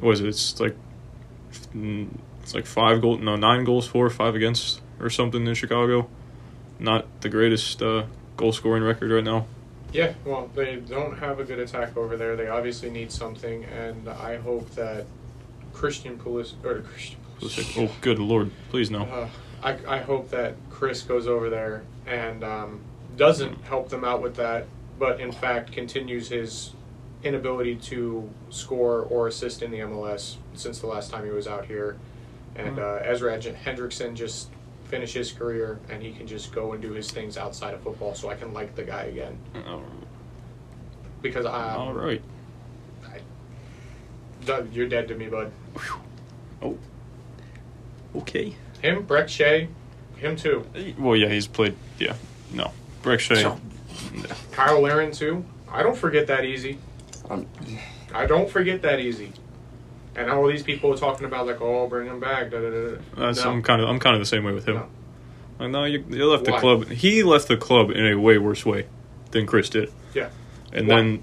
[0.00, 0.26] what is it?
[0.28, 0.76] It's like
[1.74, 6.08] it's like five goal, no nine goals for, five against, or something in Chicago.
[6.78, 8.04] Not the greatest uh,
[8.36, 9.46] goal scoring record right now.
[9.92, 12.36] Yeah, well, they don't have a good attack over there.
[12.36, 15.06] They obviously need something, and I hope that
[15.72, 17.88] Christian Pulisic or Christian Pulisic.
[17.88, 19.02] oh, good lord, please no.
[19.02, 19.28] Uh,
[19.62, 22.80] I, I hope that Chris goes over there and um,
[23.16, 24.66] doesn't help them out with that,
[24.98, 26.72] but in fact continues his
[27.22, 31.66] inability to score or assist in the MLS since the last time he was out
[31.66, 31.96] here.
[32.54, 34.48] And uh, Ezra Hendrickson just
[34.88, 38.14] finish his career and he can just go and do his things outside of football
[38.14, 39.38] so I can like the guy again.
[39.66, 39.82] Oh,
[41.22, 42.22] Because I, all right.
[43.04, 43.10] Um,
[44.44, 45.52] Doug, you're dead to me, bud.
[46.62, 46.78] Oh,
[48.16, 48.54] okay.
[48.80, 49.68] Him, Brek Shea,
[50.16, 50.64] him too.
[50.98, 51.76] Well, yeah, he's played.
[51.98, 52.14] Yeah,
[52.52, 52.72] no,
[53.02, 53.42] Brek Shea.
[53.42, 53.60] So-
[54.52, 55.44] Kyle Larin too.
[55.70, 56.78] I don't forget that easy.
[57.28, 57.46] I'm,
[58.14, 59.32] I don't forget that easy.
[60.18, 62.50] And all these people are talking about like, oh, bring him back.
[62.50, 62.96] Da, da, da, da.
[63.16, 63.52] That's, no.
[63.52, 64.74] I'm kind of I'm kind of the same way with him.
[64.74, 64.88] No.
[65.60, 66.52] Like, no, you, you left Why?
[66.52, 66.88] the club.
[66.88, 68.86] He left the club in a way worse way
[69.30, 69.92] than Chris did.
[70.14, 70.30] Yeah.
[70.72, 70.96] And Why?
[70.96, 71.22] then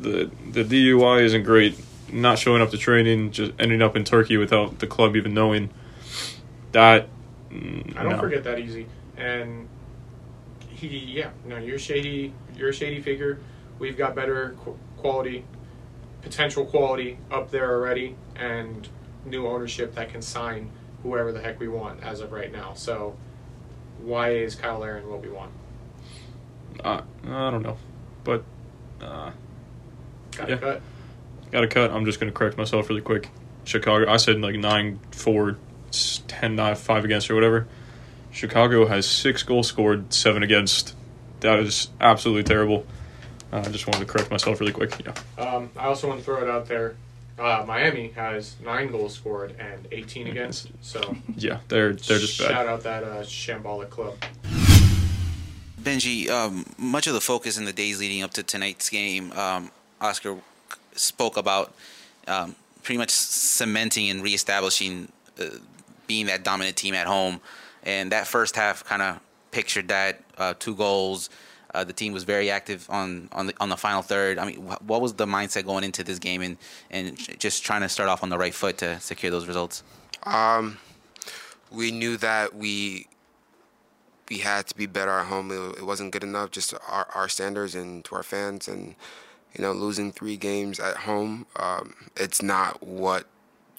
[0.00, 1.78] the the DUI isn't great.
[2.12, 5.70] Not showing up to training, just ending up in Turkey without the club even knowing.
[6.72, 7.08] That
[7.50, 8.18] mm, I don't no.
[8.20, 8.86] forget that easy.
[9.16, 9.68] And
[10.68, 12.34] he, yeah, no, you're shady.
[12.56, 13.38] You're a shady figure.
[13.78, 15.44] We've got better qu- quality,
[16.22, 18.88] potential quality up there already, and
[19.26, 20.70] new ownership that can sign
[21.02, 22.72] whoever the heck we want as of right now.
[22.74, 23.16] So,
[24.02, 25.50] why is Kyle Larin what we want?
[26.82, 27.76] Uh, I don't know,
[28.24, 28.44] but
[29.00, 29.30] uh,
[30.36, 30.56] Got Yeah.
[30.56, 30.82] cut.
[31.50, 31.90] got a cut.
[31.90, 33.28] I'm just gonna correct myself really quick.
[33.64, 34.10] Chicago.
[34.10, 35.58] I said like nine four,
[36.26, 37.66] 10 nine, five against or whatever.
[38.30, 40.96] Chicago has six goals scored, seven against.
[41.40, 42.86] That is absolutely terrible.
[43.52, 44.94] Uh, I just wanted to correct myself really quick.
[45.04, 45.42] Yeah.
[45.42, 46.96] Um, I also want to throw it out there.
[47.38, 50.68] Uh, Miami has nine goals scored and 18 against.
[50.80, 52.66] So Yeah, they're they're just shout bad.
[52.66, 54.16] out that uh, shambolic club.
[55.80, 59.70] Benji, um, much of the focus in the days leading up to tonight's game, um,
[60.00, 60.36] Oscar
[60.92, 61.74] spoke about
[62.28, 65.10] um, pretty much cementing and reestablishing
[65.40, 65.46] uh,
[66.06, 67.40] being that dominant team at home.
[67.82, 69.18] And that first half kind of
[69.50, 71.28] pictured that uh, two goals.
[71.74, 74.38] Uh, the team was very active on on the on the final third.
[74.38, 76.56] I mean, wh- what was the mindset going into this game and
[76.90, 79.82] and just trying to start off on the right foot to secure those results?
[80.24, 80.78] Um,
[81.70, 83.06] we knew that we
[84.28, 85.50] we had to be better at home.
[85.50, 88.68] It, wasn't good enough, just our our standards and to our fans.
[88.68, 88.94] And
[89.54, 93.26] you know, losing three games at home, um, it's not what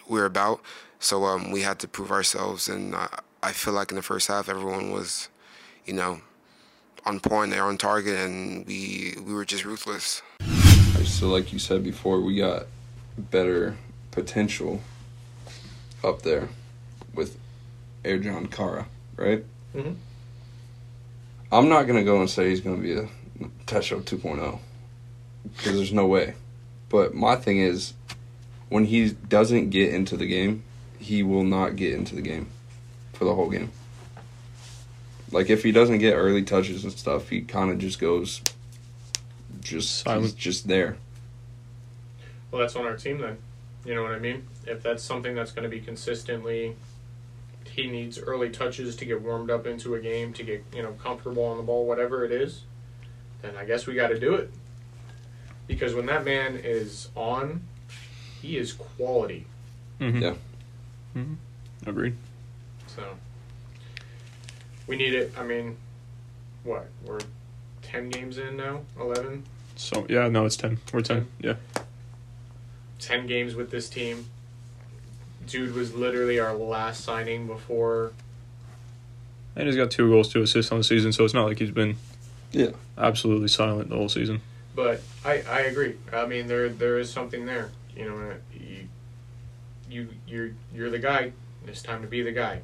[0.07, 0.61] we're about.
[0.99, 2.69] So um, we had to prove ourselves.
[2.69, 3.07] And uh,
[3.41, 5.29] I feel like in the first half, everyone was,
[5.85, 6.21] you know,
[7.05, 7.51] on point.
[7.51, 10.21] They're on target, and we we were just ruthless.
[11.03, 12.65] so like you said before, we got
[13.17, 13.77] better
[14.11, 14.81] potential
[16.03, 16.49] up there
[17.13, 17.37] with
[18.03, 18.87] Ercan Kara,
[19.17, 19.43] right?
[19.75, 19.95] Mhm.
[21.51, 23.07] I'm not gonna go and say he's gonna be a
[23.67, 24.59] Tesho 2.0.
[25.57, 26.33] because there's no way.
[26.89, 27.93] But my thing is,
[28.69, 30.63] when he doesn't get into the game,
[30.99, 32.47] he will not get into the game
[33.13, 33.71] for the whole game.
[35.33, 38.41] Like if he doesn't get early touches and stuff, he kind of just goes,
[39.61, 40.23] just Silent.
[40.25, 40.97] he's just there.
[42.51, 43.37] Well, that's on our team then.
[43.83, 44.47] You know what I mean?
[44.67, 46.75] If that's something that's going to be consistently,
[47.69, 50.91] he needs early touches to get warmed up into a game, to get you know
[51.03, 52.61] comfortable on the ball, whatever it is.
[53.41, 54.51] Then I guess we got to do it.
[55.65, 57.63] Because when that man is on,
[58.41, 59.47] he is quality.
[59.99, 60.21] Mhm.
[60.21, 60.35] Yeah.
[61.15, 61.35] Mhm.
[61.87, 62.15] Agreed.
[62.87, 63.17] So
[64.87, 65.33] we need it.
[65.37, 65.77] I mean,
[66.63, 67.19] what we're
[67.81, 69.43] ten games in now, eleven.
[69.75, 70.79] So yeah, no, it's ten.
[70.91, 71.27] We're ten.
[71.39, 71.55] Yeah.
[72.99, 74.27] 10 games with this team.
[75.45, 78.13] Dude was literally our last signing before.
[79.57, 81.69] And he's got two goals, two assists on the season, so it's not like he's
[81.71, 81.97] been
[82.53, 82.69] Yeah.
[82.97, 84.39] absolutely silent the whole season.
[84.73, 85.97] But I, I agree.
[86.13, 87.71] I mean, there there is something there.
[87.93, 88.87] You know, you
[89.89, 91.33] you you're you're the guy.
[91.67, 92.61] It's time to be the guy.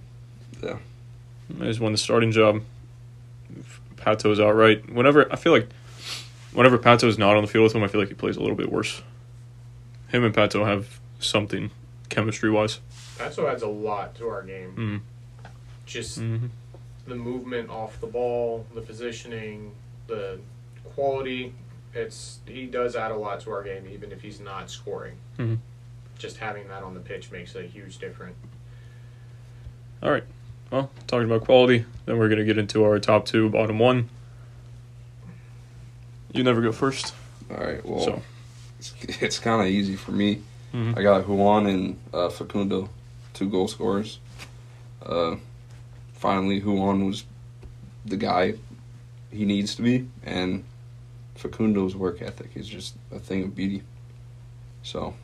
[1.58, 2.62] He's won the starting job.
[3.98, 4.92] Pato Pato's outright.
[4.94, 5.68] Whenever I feel like,
[6.54, 8.56] whenever Pato's not on the field with him, I feel like he plays a little
[8.56, 9.02] bit worse.
[10.10, 11.72] Him and Pato have something
[12.10, 12.80] chemistry wise.
[13.18, 15.04] Pato adds a lot to our game.
[15.46, 15.52] Mm.
[15.86, 16.48] Just hmm
[17.10, 19.74] the movement off the ball, the positioning,
[20.08, 20.40] the
[20.94, 21.54] quality.
[21.94, 25.18] It's he does add a lot to our game, even if he's not scoring.
[25.38, 25.58] Mhm.
[26.18, 28.36] Just having that on the pitch makes a huge difference.
[30.04, 30.24] All right.
[30.72, 34.10] Well, talking about quality, then we're gonna get into our top two, bottom one.
[36.32, 37.14] You never go first.
[37.50, 37.84] All right.
[37.86, 38.22] Well, So.
[38.80, 40.42] it's, it's kind of easy for me.
[40.74, 40.98] Mhm.
[40.98, 42.90] I got Ruan and uh, Facundo,
[43.34, 44.20] two goal scorers.
[45.04, 45.38] Uh,
[46.14, 47.24] finally, Ruan was
[48.06, 48.54] the guy
[49.32, 50.64] he needs to be, and
[51.36, 53.82] Facundo's work ethic is just a thing of beauty.
[54.84, 55.16] So,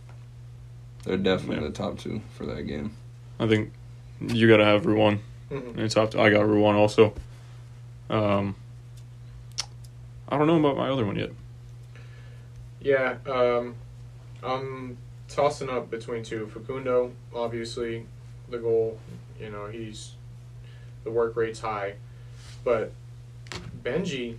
[1.03, 1.69] they're definitely Yeah.
[1.69, 2.95] the top two for that game.
[3.39, 3.71] I think
[4.19, 5.19] you gotta have Ruan
[5.51, 5.93] Mhm.
[5.93, 6.15] top.
[6.15, 7.13] I got Ruan also.
[8.09, 8.55] Um,
[10.27, 11.31] I don't know about my other one yet.
[12.81, 13.75] Yeah, um,
[14.43, 16.47] I'm tossing up between two.
[16.47, 18.05] Facundo, obviously,
[18.49, 18.99] the goal.
[19.39, 20.13] You know, he's
[21.03, 21.95] the work rate's high,
[22.63, 22.91] but
[23.83, 24.37] Benji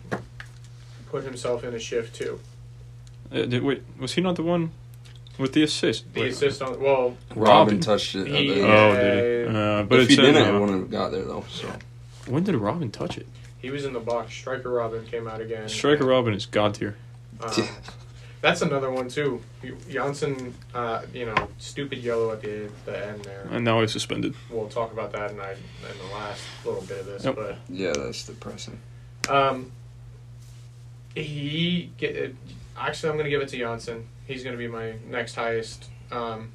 [1.10, 2.40] put himself in a shift too.
[3.32, 4.70] Uh, did, wait, was he not the one
[5.38, 6.12] with the assist?
[6.14, 6.32] The Wait.
[6.32, 7.80] assist on well, Robin, Robin.
[7.80, 8.26] touched it.
[8.26, 9.56] He- other- Oh, did he?
[9.56, 11.44] Uh, but if it he didn't, uh, it wouldn't have got there though.
[11.50, 11.68] So
[12.26, 13.26] when did Robin touch it?
[13.58, 14.32] he was in the box.
[14.34, 15.68] Striker Robin came out again.
[15.68, 16.96] Striker Robin is god tier.
[17.40, 17.68] Um, Yeah.
[18.42, 19.40] That's another one too.
[19.64, 23.48] Jansson, uh, you know, stupid yellow at the the end there.
[23.50, 24.34] And now he's suspended.
[24.50, 27.34] We'll talk about that in, I, in the last little bit of this, Yep.
[27.34, 27.56] but.
[27.68, 28.78] yeah, that's depressing.
[29.28, 29.72] Um,
[31.14, 32.34] he get
[32.78, 34.04] actually, I'm going to give it to Jansson.
[34.26, 35.88] He's going to be my next highest.
[36.10, 36.52] Um,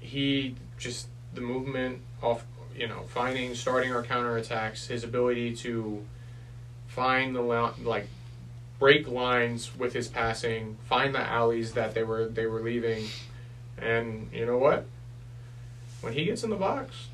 [0.00, 2.44] he just the movement off,
[2.76, 6.04] you know, finding starting our counterattacks, his ability to
[6.86, 8.08] find the lo- like
[8.78, 13.04] break lines with his passing, find the alleys that they were they were leaving,
[13.76, 14.86] and you know what?
[16.00, 17.08] When he gets in the box,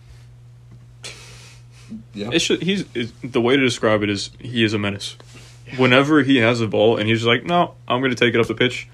[2.13, 5.17] Yeah, It should, he's is, the way to describe it is he is a menace.
[5.79, 8.41] Whenever he has the ball and he's just like, no, I'm going to take it
[8.41, 8.89] up the pitch.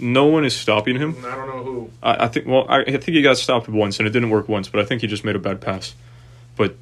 [0.00, 1.16] No one is stopping him.
[1.24, 1.90] I don't know who.
[2.02, 2.46] I, I think.
[2.46, 4.84] Well, I, I think he got stopped once and it didn't work once, but I
[4.84, 5.94] think he just made a bad pass.
[6.56, 6.76] But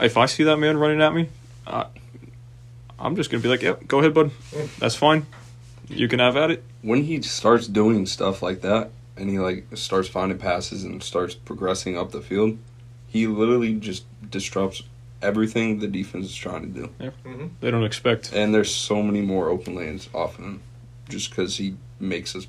[0.00, 1.28] if I see that man running at me,
[1.66, 1.86] I,
[2.98, 4.30] I'm just going to be like, yep, go ahead, bud.
[4.78, 5.26] That's fine.
[5.88, 6.62] You can have at it.
[6.82, 11.34] when he starts doing stuff like that and he like starts finding passes and starts
[11.34, 12.58] progressing up the field,
[13.08, 14.82] he literally just disrupts
[15.22, 17.10] everything the defense is trying to do.
[17.24, 18.32] hmm They don't expect.
[18.32, 20.62] And there's so many more open lanes off of him
[21.08, 22.46] just because he makes us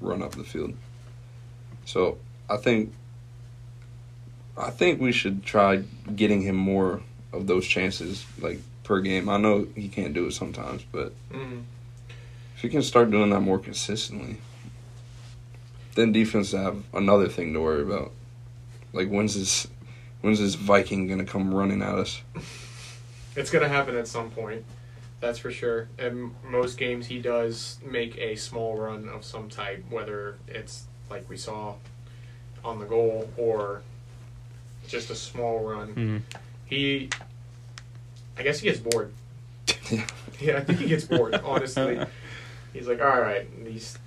[0.00, 0.74] run up the field.
[1.84, 2.92] So I think
[4.56, 7.02] I think we should try getting him more
[7.32, 9.28] of those chances like per game.
[9.28, 11.60] I know he can't do it sometimes, but hmm
[12.56, 14.36] if he can start doing that more consistently,
[15.94, 18.12] then defense have another thing to worry about.
[18.92, 19.66] Like when's this
[20.20, 22.22] when's this Viking gonna come running at us?
[23.36, 24.64] It's gonna happen at some point.
[25.20, 25.88] That's for sure.
[25.98, 31.28] And most games he does make a small run of some type, whether it's like
[31.28, 31.74] we saw
[32.64, 33.82] on the goal or
[34.88, 35.94] just a small run.
[35.94, 36.22] Mm,
[36.66, 37.10] He,
[38.38, 39.12] I guess he gets bored.
[39.90, 40.06] Yeah.
[40.40, 41.34] Yeah, I think he gets bored.
[41.34, 41.98] honestly,
[42.72, 43.98] he's like, all right, these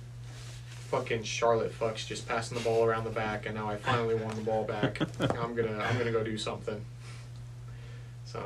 [0.94, 4.34] fucking Charlotte fucks just passing the ball around the back, and now I finally won
[4.36, 5.00] the ball back.
[5.20, 6.80] I'm gonna, I'm gonna go do something.
[8.26, 8.44] So,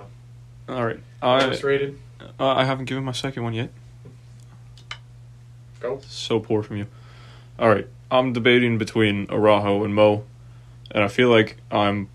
[0.68, 1.00] all right.
[1.20, 1.98] I, rated.
[2.40, 3.70] uh, I haven't given my second one yet.
[5.80, 6.00] Go.
[6.06, 6.86] So poor from you.
[7.58, 10.24] All right, I'm debating between Araujo and Mo,
[10.90, 12.08] and I feel like I'm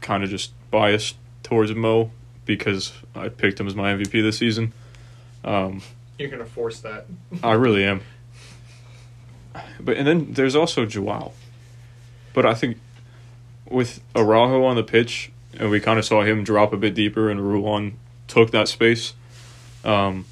[0.00, 2.10] kind of just biased towards Mo
[2.46, 4.72] because I picked him as my MVP this season.
[5.44, 5.82] Um,
[6.18, 7.06] You're gonna force that.
[7.42, 8.00] I really am.
[9.80, 11.32] But and then there's also Joao.
[12.32, 12.78] But I think
[13.68, 17.30] with Araujo on the pitch, and we kind of saw him drop a bit deeper,
[17.30, 19.14] and Ruan took that space.
[19.84, 20.24] Um,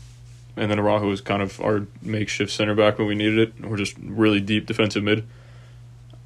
[0.56, 3.64] and then Araujo was kind of our makeshift center back when we needed it.
[3.64, 5.26] We're just really deep defensive mid.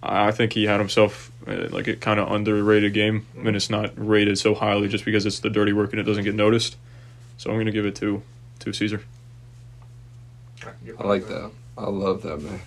[0.02, 3.92] I think he had himself uh, like a kind of underrated game, and it's not
[3.96, 6.76] rated so highly just because it's the dirty work and it doesn't get noticed.
[7.38, 8.22] So I'm going to give it to
[8.60, 9.02] to Caesar.
[10.98, 11.50] I like that.
[11.76, 12.60] I love that man.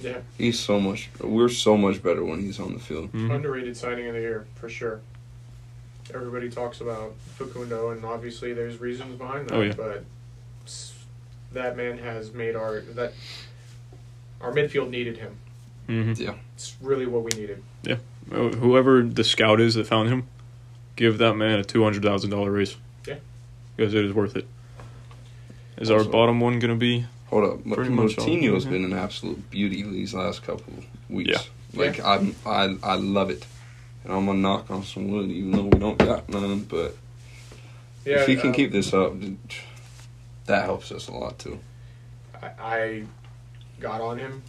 [0.00, 1.10] Yeah, He's so much.
[1.20, 3.12] We're so much better when he's on the field.
[3.12, 3.34] Mhm.
[3.34, 5.00] underrated signing of the year for sure.
[6.14, 9.54] Everybody talks about Facundo, and obviously there's reasons behind that.
[9.54, 9.74] Oh, yeah.
[9.76, 10.04] But
[11.52, 13.12] that man has made our that
[14.40, 15.36] our midfield needed him.
[15.88, 16.34] Mm-hmm.
[16.54, 17.62] It's really what we needed.
[17.82, 17.96] Yeah.
[18.30, 20.26] whoever the scout is that found him,
[20.96, 22.76] give that man a two hundred thousand dollar raise.
[23.06, 23.16] Yeah.
[23.76, 24.46] because it is worth it.
[25.78, 27.06] Is our bottom one gonna be?
[27.30, 28.26] Hold up, Pretty much all.
[28.26, 28.70] Moutinho's Mhm.
[28.70, 30.72] been an absolute beauty these last couple
[31.08, 31.30] weeks.
[31.30, 31.40] Yeah.
[31.80, 33.46] Like I'm, I, I love it,
[34.02, 36.64] and I'm gonna knock on some wood, even though we don't got none.
[36.64, 36.96] But
[38.04, 39.14] Yeah, if he can um, keep this up,
[40.46, 41.60] that helps us a lot too.
[42.42, 43.04] I, I
[43.78, 44.42] got on him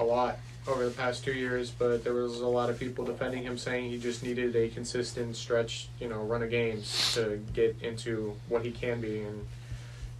[0.00, 3.44] a lot over the past two years, but there was a lot of people defending
[3.44, 7.76] him, saying he just needed a consistent stretch, you know, run of games to get
[7.80, 9.46] into what he can be, and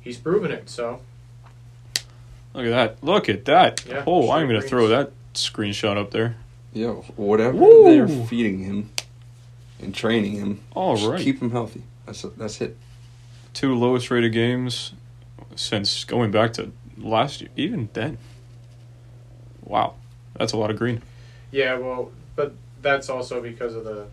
[0.00, 0.70] he's proven it.
[0.70, 1.00] So
[2.56, 3.04] Look at that!
[3.04, 3.84] Look at that!
[3.86, 6.36] Yeah, oh, I'm gonna throw that screenshot up there.
[6.72, 7.84] Yeah, whatever Woo!
[7.84, 8.88] they're feeding him
[9.78, 11.20] and training him, All right.
[11.20, 11.82] keep him healthy.
[12.06, 12.78] That's that's it.
[13.52, 14.94] two lowest rated games
[15.54, 17.50] since going back to last year.
[17.56, 18.16] Even then,
[19.62, 19.94] wow,
[20.38, 21.02] that's a lot of green.
[21.50, 24.08] yeah, well, but that's also because of the that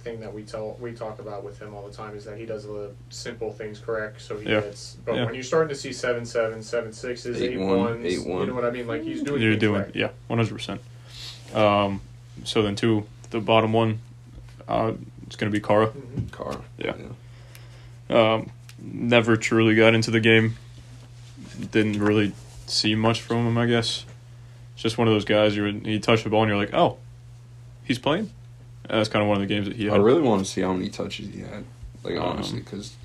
[0.00, 2.44] thing that we tell we talk about with him all the time is that he
[2.44, 4.60] does the simple things correct, so he Yeah.
[4.60, 4.96] gets.
[5.04, 5.24] But Yeah.
[5.26, 8.40] when you're starting to see seven seven, seven sixes, Eight eight one, ones, eight one.
[8.40, 8.86] you know what I mean?
[8.88, 9.40] Like he's doing.
[9.42, 9.90] You're doing right.
[9.94, 10.80] yeah, one hundred percent.
[11.54, 12.00] Um,
[12.44, 14.00] so then two, the bottom one,
[14.68, 14.92] uh,
[15.26, 15.88] it's gonna be Kara.
[15.88, 16.30] Mhm.
[16.32, 16.60] Car.
[16.78, 16.94] Yeah.
[18.08, 18.50] Um,
[18.82, 20.56] never truly got into the game.
[21.70, 22.32] Didn't really
[22.66, 23.56] see much from him.
[23.58, 24.04] I guess.
[24.74, 25.54] It's just one of those guys.
[25.56, 26.96] You would, he touched the ball and you're like, oh,
[27.84, 28.30] he's playing.
[28.90, 29.94] And that's kind of one of the games that he had.
[29.94, 31.64] I really want to see how many touches he had.
[32.02, 32.96] Like Um, honestly, because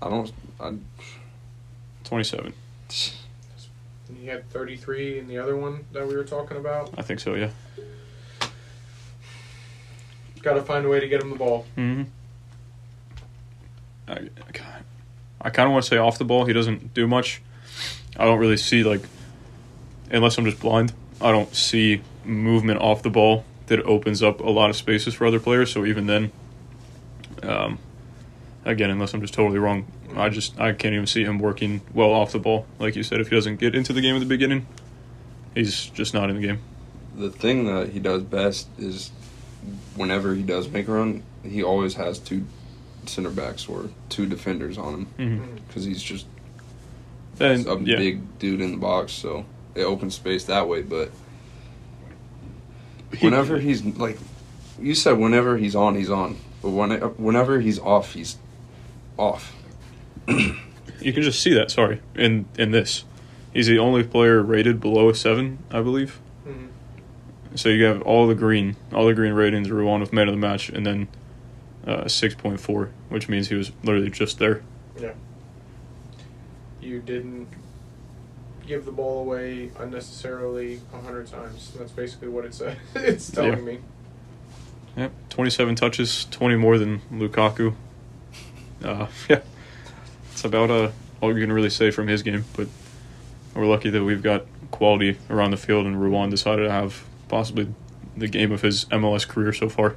[0.00, 0.32] I don't.
[0.58, 0.72] I,
[2.04, 2.54] Twenty seven.
[4.18, 6.90] He had 33 in the other one that we were talking about.
[6.96, 7.34] I think so.
[7.34, 7.50] Yeah.
[10.40, 11.66] Got to find a way to get him the ball.
[11.74, 12.04] hmm
[14.08, 14.30] I,
[15.42, 16.46] I kind of want to say off the ball.
[16.46, 17.42] He doesn't do much.
[18.16, 19.02] I don't really see like,
[20.10, 20.94] unless I'm just blind.
[21.20, 25.26] I don't see movement off the ball that opens up a lot of spaces for
[25.26, 25.72] other players.
[25.72, 26.32] So even then,
[27.42, 27.78] um,
[28.64, 32.10] again, unless I'm just totally wrong, I just I can't even see him working well
[32.12, 32.66] off the ball.
[32.78, 34.66] Like you said, if he doesn't get into the game at the beginning,
[35.54, 36.60] he's just not in the game.
[37.16, 39.10] the thing that he does best is
[39.96, 42.44] whenever he does make a run, he always has two
[43.06, 45.54] center backs or two defenders on him Mm-hmm.
[45.66, 46.26] because he's just
[47.40, 50.82] And a yeah, big dude in the box, so it opens space that way.
[50.82, 51.10] But
[53.20, 54.18] whenever he's like,
[54.80, 56.36] you said, whenever he's on, he's on.
[56.62, 58.36] But when whenever he's off, he's
[59.16, 59.54] off.
[61.00, 61.70] You can just see that.
[61.70, 63.04] Sorry, in in this,
[63.52, 66.18] he's the only player rated below a seven, I believe.
[66.44, 66.70] Mhm.
[67.54, 70.34] So you have all the green, all the green ratings are on with man of
[70.34, 71.06] the match, and then
[71.86, 74.62] uh, six point four, which means he was literally just there.
[75.00, 75.12] Yeah.
[76.80, 77.46] You didn't
[78.68, 81.72] give the ball away unnecessarily a 100 times.
[81.76, 82.76] That's basically what it said.
[82.94, 83.64] it's telling Yeah.
[83.64, 83.78] me.
[84.96, 87.74] Yep, twenty seven touches, twenty more than Lukaku.
[88.84, 89.40] Uh, yeah,
[90.32, 90.90] it's about uh,
[91.20, 92.44] all you can really say from his game.
[92.56, 92.66] But
[93.54, 97.72] we're lucky that we've got quality around the field, and Ruan decided to have possibly
[98.16, 99.94] the game of his MLS career so far.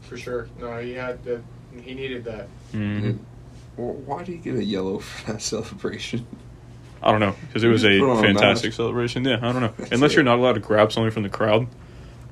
[0.00, 0.48] For sure.
[0.58, 1.42] No, he had the.
[1.82, 2.48] He needed that.
[2.72, 3.18] Mhm.
[3.76, 6.26] Why did he get a yellow for that celebration?
[7.02, 9.24] I don't know because it was a Just a fantastic celebration.
[9.24, 9.72] Yeah, I don't know.
[9.78, 10.16] That's Unless it.
[10.16, 11.68] you're not allowed to grab something from the crowd,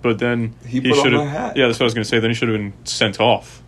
[0.03, 1.29] but then He put on should have.
[1.29, 1.57] hat.
[1.57, 2.19] Yeah, that's what I was gonna say.
[2.19, 3.63] Then he should have been sent off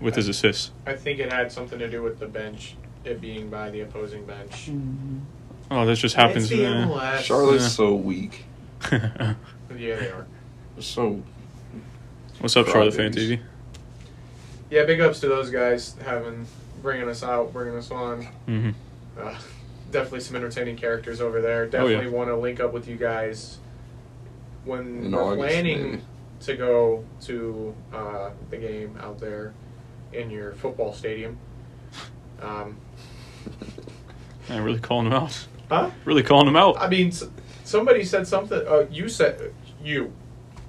[0.00, 0.72] with his assist.
[0.86, 4.26] I think it had something to do with the bench, it being by the opposing
[4.26, 4.70] bench.
[5.70, 6.50] Oh, that just happens.
[6.50, 6.84] It's the eh.
[6.84, 7.18] MLS.
[7.20, 7.68] Charlotte's Yeah.
[7.68, 8.44] so weak.
[8.90, 9.36] Yeah,
[9.96, 10.26] they are.
[10.78, 11.22] So
[12.38, 13.40] What's up, Charlotte Fan TV?
[14.70, 16.46] Yeah, big ups to those guys having
[16.82, 18.22] bringing us out, bringing us on.
[18.46, 18.70] hmm
[19.18, 19.34] Uh,
[19.94, 21.62] definitely some entertaining characters over there.
[21.62, 21.94] Oh, yeah.
[21.96, 23.58] Definitely want to link up with you guys
[24.64, 26.02] when In we're August, planning maybe.
[26.40, 29.54] to go to uh, the game out there
[30.12, 31.38] in your football stadium.
[32.42, 32.76] Um,
[34.48, 35.46] Man, really calling him out.
[35.70, 35.90] huh?
[36.04, 36.78] Really calling him out.
[36.78, 37.24] I mean, s-
[37.64, 38.60] somebody said something.
[38.66, 40.12] Uh, you said you.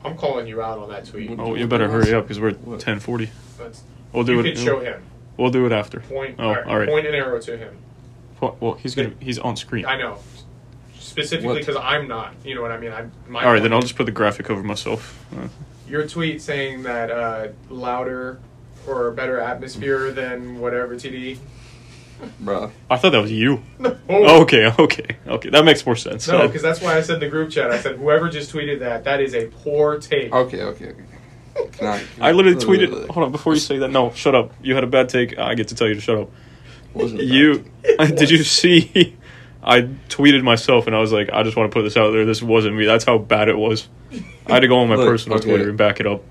[0.03, 1.31] I'm calling you out on that tweet.
[1.39, 2.79] Oh, you better hurry up because we're What?
[2.79, 3.29] 10:40.
[3.57, 4.55] That's, We'll do you it.
[4.55, 5.01] can show him.
[5.35, 5.99] We'll do it after.
[5.99, 6.35] Point.
[6.39, 6.87] Oh, all right, all right.
[6.87, 7.75] Point an arrow to him.
[8.45, 9.13] Well, well, he's gonna.
[9.19, 9.85] He's on screen.
[9.85, 10.17] I know.
[10.99, 12.33] Specifically because I'm not.
[12.43, 12.91] You know what I mean?
[12.91, 13.11] I'm.
[13.27, 15.25] My All right, then I'll just put the graphic over myself.
[15.35, 15.47] Uh,
[15.87, 18.39] Your tweet saying that uh, louder
[18.87, 21.37] or better atmosphere than whatever TD.
[22.39, 23.61] Bro, I thought that was you.
[23.79, 25.49] No, Oh, okay, okay, okay.
[25.49, 26.27] That makes more sense.
[26.27, 27.71] no, because that's why I said the group chat.
[27.71, 30.31] I said whoever just tweeted that, that is a poor take.
[30.33, 31.69] Okay, okay, okay.
[31.73, 33.09] Can I, I literally tweeted.
[33.09, 34.53] Hold on, before you say that, no, shut up.
[34.61, 35.37] You had a bad take.
[35.37, 36.29] I get to tell you to shut up.
[36.95, 37.21] Wasn't.
[37.23, 37.65] You
[37.99, 39.15] did you see?
[39.63, 42.25] I tweeted myself and I was like, I just want to put this out there.
[42.25, 42.85] This wasn't me.
[42.85, 43.87] That's how bad it was.
[44.47, 45.47] I had to go on my Look, personal okay.
[45.49, 46.21] Twitter and back it up.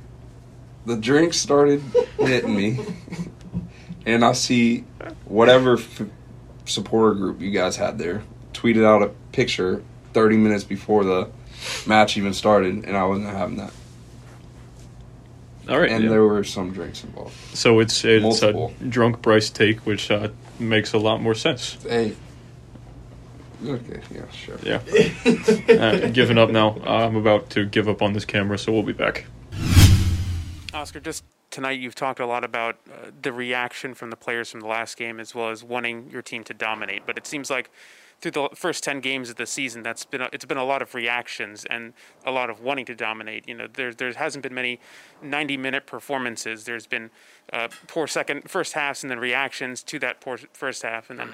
[0.86, 1.82] the drink started
[2.18, 2.78] hitting me,
[4.06, 4.84] and I see
[5.24, 6.02] whatever f-
[6.64, 11.28] supporter group you guys had there tweeted out a picture 30 minutes before the
[11.86, 13.72] match even started, and I wasn't having that.
[15.68, 15.90] All right.
[15.90, 16.10] And yeah.
[16.10, 17.34] there were some drinks involved.
[17.56, 18.72] so it's it's Multiple.
[18.80, 20.28] a drunk Bryce take, which uh,
[20.58, 21.82] makes a lot more sense.
[21.82, 22.14] Hey.
[23.64, 24.58] Okay, yeah, sure.
[24.62, 24.80] Yeah.
[25.80, 26.76] uh, giving up now.
[26.84, 29.26] I'm about to give up on this camera, so we'll be back.
[30.74, 34.60] Oscar, just tonight you've talked a lot about uh, the reaction from the players from
[34.60, 37.06] the last game as well as wanting your team to dominate.
[37.06, 37.70] But it seems like
[38.24, 40.80] through the first 10 games of the season, that's been a, it's been a lot
[40.80, 41.92] of reactions and
[42.24, 43.46] a lot of wanting to dominate.
[43.46, 44.80] You know, there, there hasn't been many
[45.20, 46.64] 90 minute performances.
[46.64, 47.10] There's been
[47.52, 51.28] uh, poor second, first halves and then reactions to that poor first half and then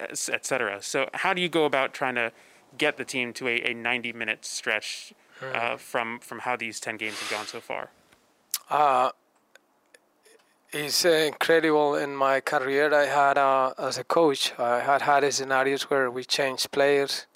[0.00, 0.80] et et cetera.
[0.80, 2.32] So, how do you go about trying to
[2.78, 5.12] get the team to a, a 90 minute stretch
[5.42, 7.90] uh, from, from how these 10 games have gone so far?
[8.70, 9.10] Uh,
[10.74, 14.52] it's incredible in my career I had uh, as a coach.
[14.58, 17.26] I had had scenarios where we changed players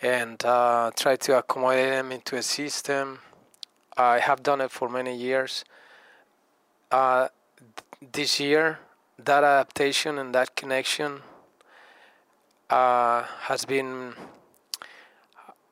[0.00, 3.18] and uh, tried to accommodate them into a system.
[3.98, 5.62] I have done it for many years.
[6.90, 7.28] Uh,
[8.12, 8.78] this year,
[9.18, 11.20] that adaptation and that connection
[12.70, 14.14] uh, has been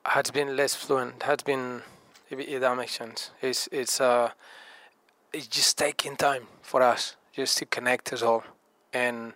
[0.05, 1.23] has been less fluent.
[1.23, 1.81] Has been
[2.29, 3.31] if, if that makes sense.
[3.41, 4.29] It's it's uh
[5.35, 8.43] it's just taking time for us just to connect us all,
[8.93, 9.33] and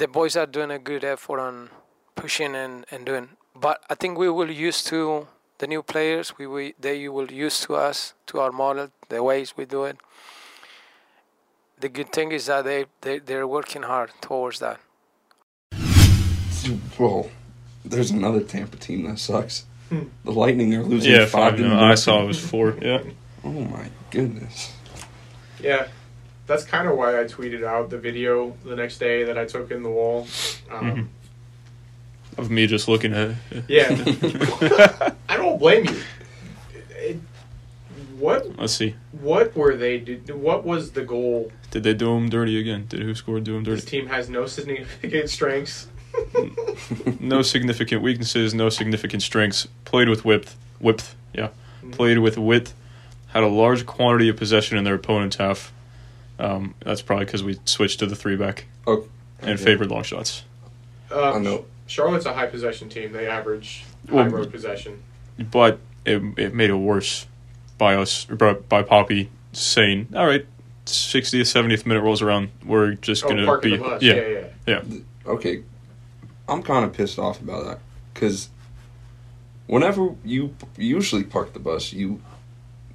[0.00, 1.68] the boys are doing a good effort on
[2.14, 3.28] pushing and, and doing.
[3.54, 6.38] But I think we will used to the new players.
[6.38, 9.96] We, we they will use to us to our model, the ways we do it.
[11.78, 14.80] The good thing is that they they they're working hard towards that.
[16.98, 17.28] Well,
[17.84, 19.66] there's another Tampa team that sucks.
[19.88, 20.04] Hmm.
[20.24, 21.56] The Lightning are losing Yeah, five five.
[21.56, 22.76] to no, I saw it was four.
[22.80, 23.02] Yeah.
[23.44, 24.72] Oh my goodness.
[25.62, 25.86] Yeah,
[26.46, 29.70] that's kind of why I tweeted out the video the next day that I took
[29.70, 30.26] in the wall.
[30.70, 31.08] Um,
[32.38, 33.34] Of me just looking at.
[33.50, 33.64] it.
[33.68, 33.88] Yeah,
[35.28, 36.00] I don't blame you.
[36.90, 37.18] It,
[38.18, 38.94] what Let's see.
[39.12, 39.98] what were they?
[40.30, 41.50] What was the goal?
[41.70, 42.86] Did they do him dirty again?
[42.88, 43.76] Did who scored do him dirty?
[43.80, 45.88] This team has no significant strengths.
[47.20, 49.66] No significant weaknesses, no significant strengths.
[49.84, 50.56] Played with width.
[50.80, 51.48] Width, yeah.
[51.92, 52.74] Played with width.
[53.32, 55.72] Had a large quantity of possession in their opponent's half.
[56.38, 59.06] Um, that's probably because we switched to the three back Oh,
[59.40, 59.64] and okay.
[59.64, 60.44] favored long shots.
[61.10, 61.64] Um, I know.
[61.86, 63.12] Charlotte's a high possession team.
[63.12, 65.02] They average Well, high road possession.
[65.38, 67.26] But it, it made it worse
[67.78, 70.46] by us, by by Poppy saying, "All right,
[70.86, 72.50] 60th, 70th minute rolls around.
[72.64, 74.02] We're just Oh, gonna parking be the bus.
[74.02, 74.80] yeah, Yeah, yeah.
[74.88, 74.98] yeah.
[75.26, 75.62] okay,
[76.48, 77.78] I'm kind of pissed off about that
[78.14, 78.48] because
[79.66, 82.20] whenever you usually park the bus, you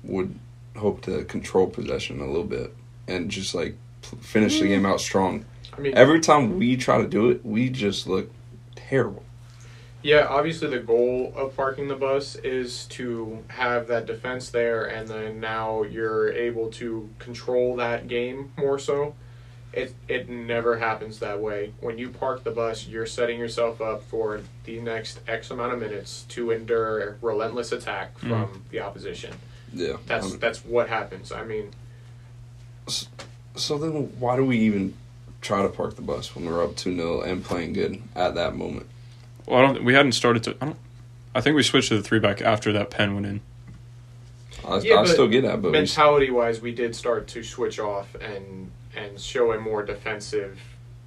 [0.07, 0.37] would
[0.75, 2.73] hope to control possession a little bit
[3.07, 4.91] and just like p- finish the game mm.
[4.91, 5.45] out strong.
[5.77, 8.31] I mean, Every time we try to do it, we just look
[8.75, 9.23] terrible.
[10.03, 15.07] Yeah, obviously the goal of parking the bus is to have that defense there, and
[15.07, 19.15] then now you're able to control that game more so.
[19.73, 21.73] It it never happens that way.
[21.81, 25.79] When you park the bus, you're setting yourself up for the next X amount of
[25.79, 28.69] minutes to endure a relentless attack from mm.
[28.69, 29.33] the opposition.
[29.77, 31.31] Yeah, That's um, that's what happens.
[31.31, 31.71] I mean,
[32.87, 34.93] so then why do we even
[35.41, 38.55] try to park the bus when we're up two 0 and playing good at that
[38.55, 38.87] moment?
[39.45, 39.83] Well, I don't.
[39.83, 40.57] We hadn't started to.
[40.61, 40.77] I don't.
[41.35, 43.41] I think we switched to the three back after that pen went in.
[44.67, 47.79] I, Yeah, I but still get that, but mentality wise, we did start to switch
[47.79, 50.59] off and and show a more defensive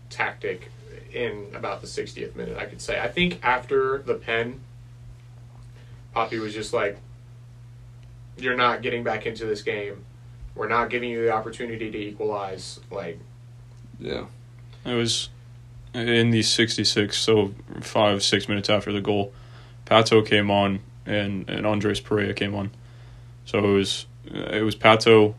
[0.09, 0.71] tactic
[1.13, 2.57] in about the 60th minute.
[2.57, 3.01] I could say.
[3.01, 4.61] I think after the pen,
[6.15, 6.99] Poppy was just like,
[8.41, 10.05] "You're not getting back into this game.
[10.55, 13.19] We're not giving you the opportunity to equalize." Like,
[13.99, 14.27] Yeah.
[14.85, 15.29] It was
[15.95, 19.33] in the 66, so five, six minutes after the goal.
[19.87, 22.71] Pato came on and, and Andres Perea came on.
[23.45, 25.35] So it was it was Pato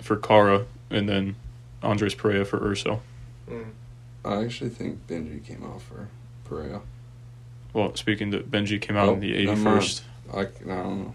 [0.00, 1.34] for Kara and then
[1.82, 3.02] Andres Perea for Urso.
[3.50, 3.66] mm,
[4.24, 6.08] I actually think Benji came off for
[6.48, 6.80] Perea.
[7.72, 10.02] Well, speaking that Benji came out Oh, in the 81st.
[10.32, 11.14] I, I don't know.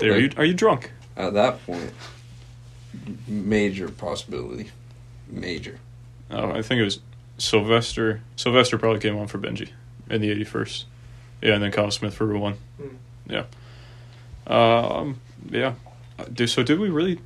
[0.00, 0.90] There, are you are you drunk?
[1.16, 1.92] At that point,
[3.26, 4.70] major possibility.
[5.28, 5.78] Major.
[6.30, 7.00] Oh, I think it was
[7.38, 8.20] Silvester.
[8.36, 9.70] Silvester probably came on for Benji
[10.10, 10.84] in the 81st.
[11.42, 12.54] Yeah, and then Kyle Smith for one.
[12.80, 12.96] Hmm.
[13.28, 13.44] Yeah.
[14.46, 15.20] Um.
[15.50, 15.74] Yeah.
[16.18, 17.20] Uh, do- So did we really?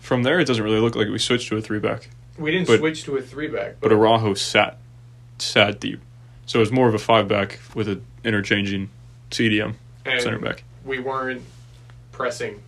[0.00, 2.08] From there, it doesn't really look like we switched to a three back,
[2.38, 4.78] we didn't But- switch to a three back, but Araujo sat
[5.38, 6.00] sat deep,
[6.46, 8.88] so it was more of a five back with an interchanging
[9.30, 9.74] CDM
[10.14, 10.64] and center back.
[10.84, 11.42] we weren't
[12.12, 12.62] pressing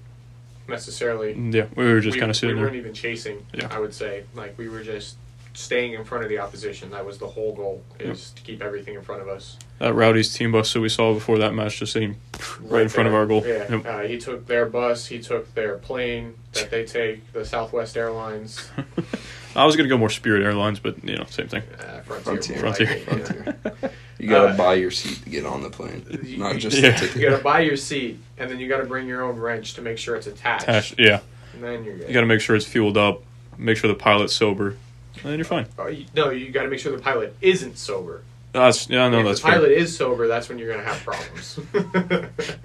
[0.68, 1.32] necessarily.
[1.34, 3.44] Yeah, we were just we, kind of sitting we weren't even chasing.
[3.52, 3.68] Yeah.
[3.70, 5.16] I would say like we were just
[5.54, 6.90] staying in front of the opposition.
[6.90, 9.58] That was the whole goal is to keep everything in front of us.
[9.80, 12.16] That Rowdy's team bus that we saw before that match just sitting
[12.60, 13.42] right, in front of our goal.
[13.44, 13.86] Yeah, Yep.
[13.86, 15.06] uh, he took their bus.
[15.06, 18.70] He took their plane that they take, the Southwest Airlines
[19.54, 21.62] I was gonna go more Spirit Airlines, but you know, same thing.
[21.78, 22.56] uh, Frontier.
[22.58, 22.58] Frontier.
[22.58, 23.52] more like it, yeah.
[23.52, 23.90] Frontier.
[24.22, 26.92] You gotta Uh, buy your seat to get on the plane, You- not just Yeah.
[26.92, 27.16] the ticket.
[27.20, 29.98] You gotta buy your seat, and then you gotta bring your own wrench to make
[29.98, 30.64] sure it's attached.
[30.66, 31.18] Tash, yeah,
[31.54, 32.06] And then you're good.
[32.08, 33.22] you got to make sure it's fueled up,
[33.58, 34.76] make sure the pilot's sober,
[35.16, 35.66] and then you're fine.
[35.90, 38.22] You- no, you got to make sure the pilot isn't sober.
[38.52, 39.54] That's yeah, no, if that's the fair.
[39.56, 41.58] pilot is sober, that's when you're gonna have problems.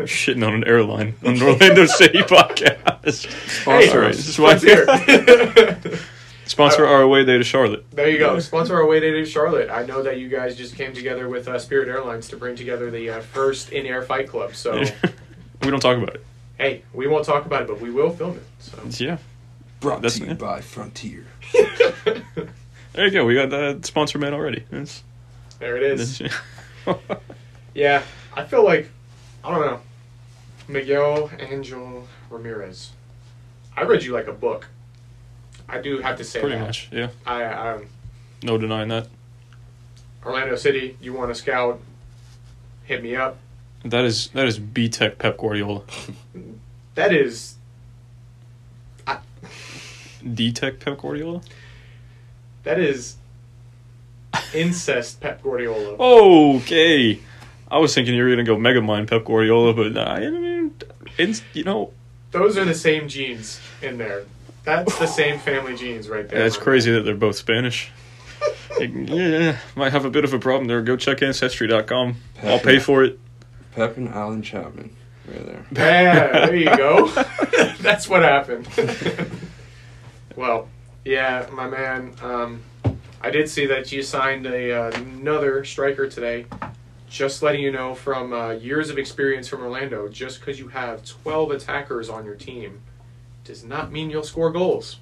[0.05, 3.25] Shitting on an airline on the Orlando City podcast.
[3.63, 4.55] Hey, All right, this is why
[6.47, 6.75] sponsor.
[6.75, 7.89] sponsor our away day to Charlotte.
[7.91, 8.39] there you go.
[8.39, 9.69] Sponsor our way day to Charlotte.
[9.69, 12.89] I know that you guys just came together with uh, Spirit Airlines to bring together
[12.91, 14.55] the uh, first in-air fight club.
[14.55, 14.79] So
[15.61, 16.25] we don't talk about it.
[16.57, 18.43] hey, we won't talk about it, but we will film it.
[18.59, 19.17] So Yeah,
[19.79, 21.25] Brought That's- to you by Frontier.
[22.93, 23.25] there you go.
[23.25, 24.63] We got that sponsor man already.
[24.71, 25.03] That's,
[25.59, 26.19] there it is.
[26.19, 27.01] that's-
[27.73, 28.01] Yeah,
[28.33, 28.89] I feel like
[29.43, 29.79] I don't know.
[30.67, 32.91] Miguel Angel Ramirez.
[33.75, 34.67] I read you like a book.
[35.69, 36.65] I do have to say pretty that.
[36.65, 36.89] much.
[36.91, 37.85] Yeah, I um,
[38.43, 39.07] no denying that.
[40.25, 40.97] Orlando City.
[41.01, 41.79] You want to scout?
[42.83, 43.37] Hit me up.
[43.83, 45.83] That is that is B Tech Pep Guardiola.
[46.95, 47.55] That is
[50.33, 51.41] D Tech Pep Guardiola.
[52.63, 53.15] that is
[54.53, 55.95] incest Pep Guardiola.
[56.57, 57.19] Okay,
[57.69, 60.73] I was thinking you were gonna go Mega Mind Pep Guardiola, but I mean,
[61.53, 61.91] you know
[62.31, 64.23] Those are the same genes in there.
[64.67, 66.43] That's the same family genes right there.
[66.43, 66.99] that's my crazy man.
[66.99, 67.89] that they're both Spanish.
[68.77, 70.81] Like, yeah, might have a bit of a problem there.
[70.81, 72.17] Go check ancestry.com.
[72.43, 73.17] I'll pay for it.
[73.71, 74.93] Pep and Alan Chapman,
[75.25, 75.65] right there.
[75.71, 77.07] Yeah, there you go.
[77.79, 78.67] That's what happened.
[80.35, 80.67] well,
[81.05, 82.13] yeah, my man.
[82.21, 82.61] Um,
[83.21, 86.45] I did see that you signed a uh, another striker today.
[87.09, 91.05] Just letting you know from uh, years of experience from Orlando, just because you have
[91.05, 92.81] 12 attackers on your team
[93.47, 94.99] does not mean you'll score goals.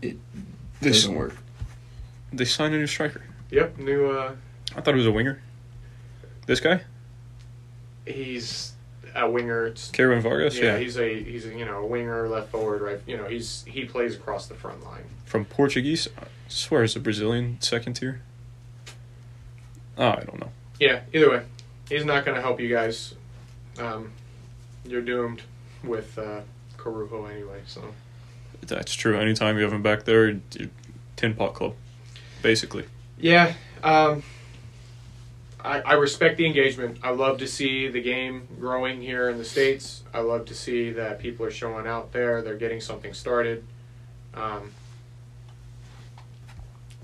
[0.00, 1.36] This, Doesn't work.
[2.32, 3.22] they signed a new striker.
[3.50, 4.06] Yep, new.
[4.10, 4.34] Uh,
[4.74, 5.40] I thought it was a winger.
[6.46, 6.82] This guy,
[8.06, 8.72] he's
[9.14, 9.74] a winger.
[9.92, 10.56] Kerwin Vargas.
[10.56, 13.00] yeah, Yeah, he's a he's a, you know a winger, left forward, right.
[13.06, 15.04] You know he's he plays across the front line.
[15.24, 16.08] from Portuguese.
[16.18, 18.22] I swear it's a Brazilian second tier.
[19.98, 20.50] Oh, I don't know.
[20.78, 21.42] Yeah, either way,
[21.88, 23.14] he's not going to help you guys.
[23.78, 24.12] Um,
[24.86, 25.42] you're doomed
[25.84, 26.40] with uh,
[26.80, 27.60] Corujo anyway.
[27.66, 27.82] So
[28.62, 29.18] That's true.
[29.18, 30.70] Anytime you have him back there, you-
[31.16, 31.74] tin pot club,
[32.42, 32.84] basically.
[33.18, 33.52] yeah,
[33.82, 34.22] um,
[35.62, 36.98] I, I respect the engagement.
[37.02, 40.02] I love to see the game growing here in the states.
[40.14, 42.40] I love to see that people are showing out there.
[42.40, 43.62] They're getting something started.
[44.32, 44.72] Um,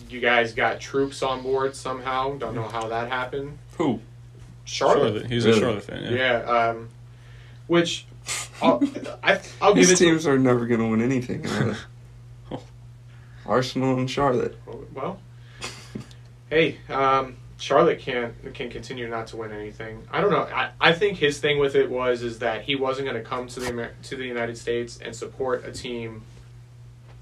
[0.08, 2.38] you guys got troops on board somehow.
[2.38, 3.58] Don't know how that happened.
[3.76, 4.00] Who?
[4.64, 5.26] Charlotte.
[5.26, 5.58] He's Really?
[5.58, 6.02] a Charlotte fan.
[6.04, 6.10] Yeah.
[6.10, 6.38] Yeah.
[6.70, 6.88] Um,
[7.66, 8.06] which
[8.62, 8.82] I'll,
[9.22, 10.04] I, I'll give These it.
[10.04, 11.44] teams are never going to win anything.
[12.50, 12.60] Oh.
[13.46, 14.58] Arsenal and Charlotte.
[14.94, 15.20] Well,
[16.50, 20.06] hey, um, Charlotte can can continue not to win anything.
[20.10, 20.42] I don't know.
[20.42, 23.46] I, I think his thing with it was is that he wasn't going to come
[23.48, 26.22] to the Amer- to the United States and support a team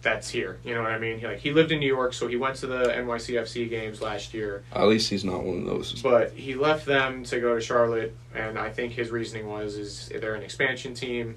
[0.05, 0.59] that's here.
[0.63, 1.19] You know what I mean?
[1.19, 4.33] He, like he lived in New York, so he went to the NYCFC games last
[4.33, 6.01] year, At least he's not one of those.
[6.03, 8.15] but he left them to go to Charlotte.
[8.35, 11.37] And I think his reasoning was is they're an expansion team.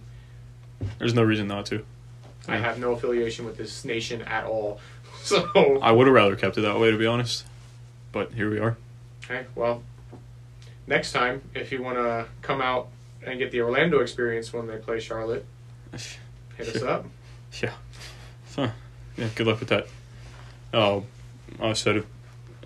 [1.00, 1.84] There's no reason not to.
[2.48, 2.60] I Yeah.
[2.62, 4.80] have no affiliation with this nation at all.
[5.24, 7.44] So I would have rather kept it that way, to be honest.
[8.14, 8.78] But here we are.
[9.26, 9.84] okay, well,
[10.88, 12.88] next time if you want to come out
[13.26, 15.46] and get the Orlando experience when they play Charlotte,
[16.58, 17.06] hit us up.
[17.62, 17.72] Yeah.
[18.58, 18.70] Huh.
[19.18, 19.88] Yeah, good luck with that.
[20.74, 21.02] Uh,
[21.62, 22.04] I said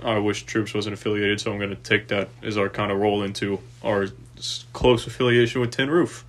[0.03, 2.99] I wish Troops wasn't affiliated, so I'm going to take that as our kind of
[2.99, 4.07] roll into our
[4.73, 6.25] close affiliation with Tin Roof.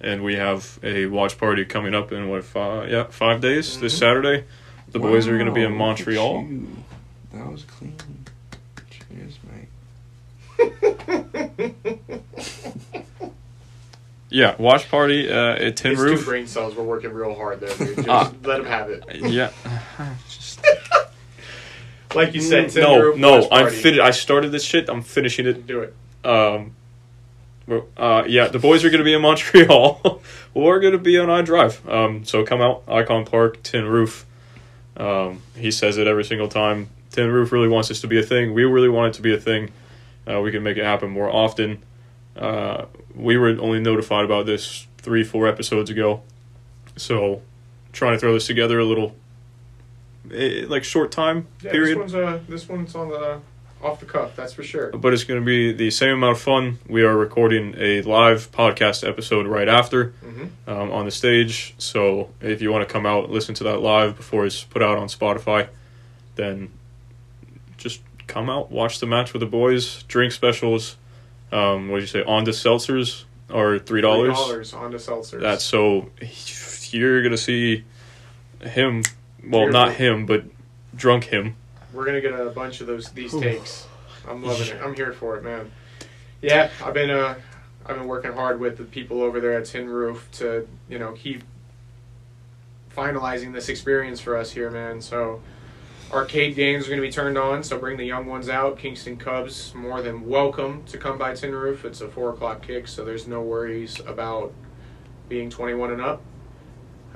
[0.00, 2.90] And we have a watch party coming up in what five?
[2.90, 3.78] Yeah, five days.
[3.78, 3.98] This Mhm.
[3.98, 4.44] Saturday,
[4.90, 6.46] the boys are going to be in Wow, look at Montreal.
[7.32, 7.94] That was clean.
[8.90, 9.68] Cheers, mate.
[14.32, 17.74] Yeah, watch party uh, at Tin His two brain cells were working real hard there,
[17.76, 17.96] dude.
[17.96, 18.32] Just Ah.
[18.44, 19.04] let him have it.
[19.14, 19.50] Yeah,
[20.28, 20.64] just
[22.14, 23.48] Like you said, Tin no, Roof no.
[23.50, 24.88] I'm fin- I started this shit.
[24.88, 25.66] I'm finishing it.
[25.66, 25.94] Do it.
[26.26, 26.74] Um,
[27.96, 30.20] uh, yeah, the boys are going to be in Montreal.
[30.54, 31.88] We're going to be on iDrive.
[31.90, 34.26] Um, so come out, Icon Park, Tin Roof.
[34.96, 36.88] Um, he says it every single time.
[37.10, 38.52] Tin Roof really wants this to be a thing.
[38.52, 39.70] We really want it to be a thing.
[40.30, 41.82] Uh, we can make it happen more often.
[42.36, 46.22] Uh, we were only notified about this three, four episodes ago.
[46.96, 47.42] So
[47.92, 49.14] trying to throw this together a little,
[50.32, 51.96] eh, like short time Yeah, period.
[51.98, 53.40] this one's uh, this one's on the
[53.82, 54.36] off the cuff.
[54.36, 54.90] That's for sure.
[54.92, 56.78] but it's going to be the same amount of fun.
[56.88, 61.74] We are recording a live podcast episode right after hmm um, on the stage.
[61.78, 64.96] So if you want to come out, listen to that live before it's put out
[64.98, 65.68] on Spotify,
[66.36, 66.70] then
[67.76, 70.96] just come out, watch the match with the boys, drink specials.
[71.52, 72.22] Um, what did you say?
[72.24, 74.34] On the seltzers are three dollars.
[74.34, 75.40] dollars on the seltzers.
[75.40, 76.10] That's so
[76.90, 77.84] you're gonna see
[78.62, 79.02] him.
[79.44, 79.94] Well, Cheers, not bro.
[79.94, 80.44] him, but
[80.94, 81.56] drunk him.
[81.92, 83.86] We're gonna get a bunch of those these takes.
[84.28, 84.80] I'm loving it.
[84.82, 85.70] I'm here for it, man.
[86.40, 87.34] Yeah, I've been uh,
[87.86, 91.12] I've been working hard with the people over there at Tin Roof to you know
[91.12, 91.42] keep
[92.96, 95.00] finalizing this experience for us here, man.
[95.00, 95.42] So
[96.12, 97.62] arcade games are gonna be turned on.
[97.62, 98.78] So bring the young ones out.
[98.78, 101.84] Kingston Cubs more than welcome to come by Tin Roof.
[101.84, 104.52] It's a four o'clock kick, so there's no worries about
[105.28, 106.22] being 21 and up.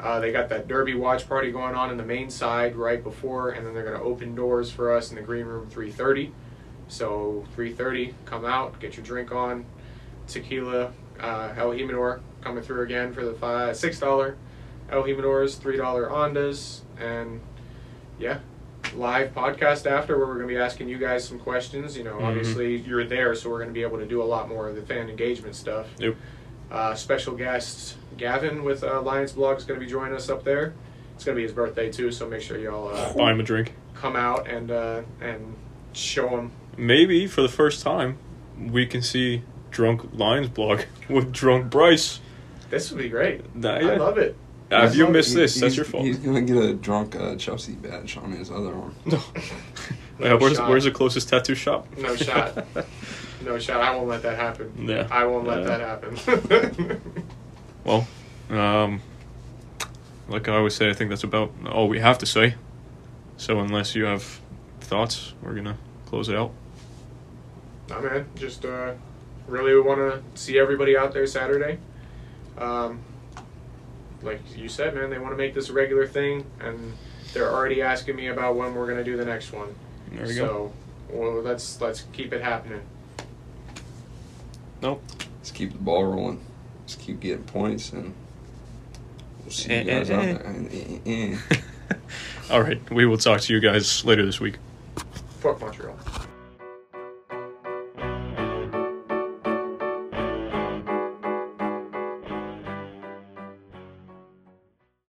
[0.01, 3.51] Uh, they got that Derby watch party going on in the main side right before,
[3.51, 6.33] and then they're going to open doors for us in the green room 3:30.
[6.89, 9.65] So 3:30, come out, get your drink on,
[10.27, 14.37] tequila, uh, El Jimador coming through again for the five six dollar
[14.91, 17.41] El Jimadors, three dollar Ondas, and
[18.19, 18.39] yeah,
[18.97, 21.97] live podcast after where we're going to be asking you guys some questions.
[21.97, 22.25] You know, Mhm.
[22.25, 24.75] obviously you're there, so we're going to be able to do a lot more of
[24.77, 25.87] the fan engagement stuff.
[25.99, 26.17] Yep.
[26.71, 30.43] Uh, special guest Gavin with uh, Lions Blog is going to be joining us up
[30.45, 30.73] there.
[31.15, 33.43] It's going to be his birthday too, so make sure y'all uh, Buy him a
[33.43, 33.75] drink.
[33.95, 35.55] come out and uh, and
[35.93, 36.51] show him.
[36.77, 38.19] maybe for the first time
[38.59, 42.21] we can see drunk lions blog with drunk bryce
[42.71, 43.41] This would be great.
[43.63, 44.37] That- I love it.
[44.71, 47.37] Uh, if you He- miss this that's your fault He's gonna get a drunk uh,
[47.37, 48.95] Chelsea badge on his other arm.
[49.07, 49.23] no.
[50.19, 50.69] Yeah, where's, shot.
[50.69, 52.67] where's the closest tattoo shop No shot.
[53.45, 53.81] No shot.
[53.81, 54.73] I won't let that happen.
[54.89, 55.07] Yeah.
[55.11, 55.67] I won't let Yeah.
[55.67, 57.01] that happen.
[57.85, 58.09] well
[58.51, 59.01] um
[60.29, 62.55] like i always say i think that's about all we have to say
[63.37, 64.41] so unless you have
[64.81, 66.51] thoughts we're gonna close it out
[67.89, 68.27] nah, man.
[68.35, 68.95] Just uh,
[69.47, 71.79] really want to see everybody out there Saturday.
[72.59, 73.01] Um,
[74.27, 76.93] like you said, man, they want to make this a regular thing, and
[77.33, 79.75] they're already asking me about when we're gonna do the next one.
[80.11, 80.73] there you so,
[81.11, 82.83] well, let's let's keep it happening.
[84.83, 85.03] nope
[85.39, 86.45] Let's keep the ball rolling.
[86.83, 88.13] Let's keep getting points, and
[89.43, 90.33] we'll see Eh, you guys eh, out eh.
[90.33, 90.47] there.
[90.73, 91.37] Eh, eh,
[91.91, 91.95] eh.
[92.51, 94.57] all right we will talk to you guys later this week
[95.41, 95.97] Fuck Montreal.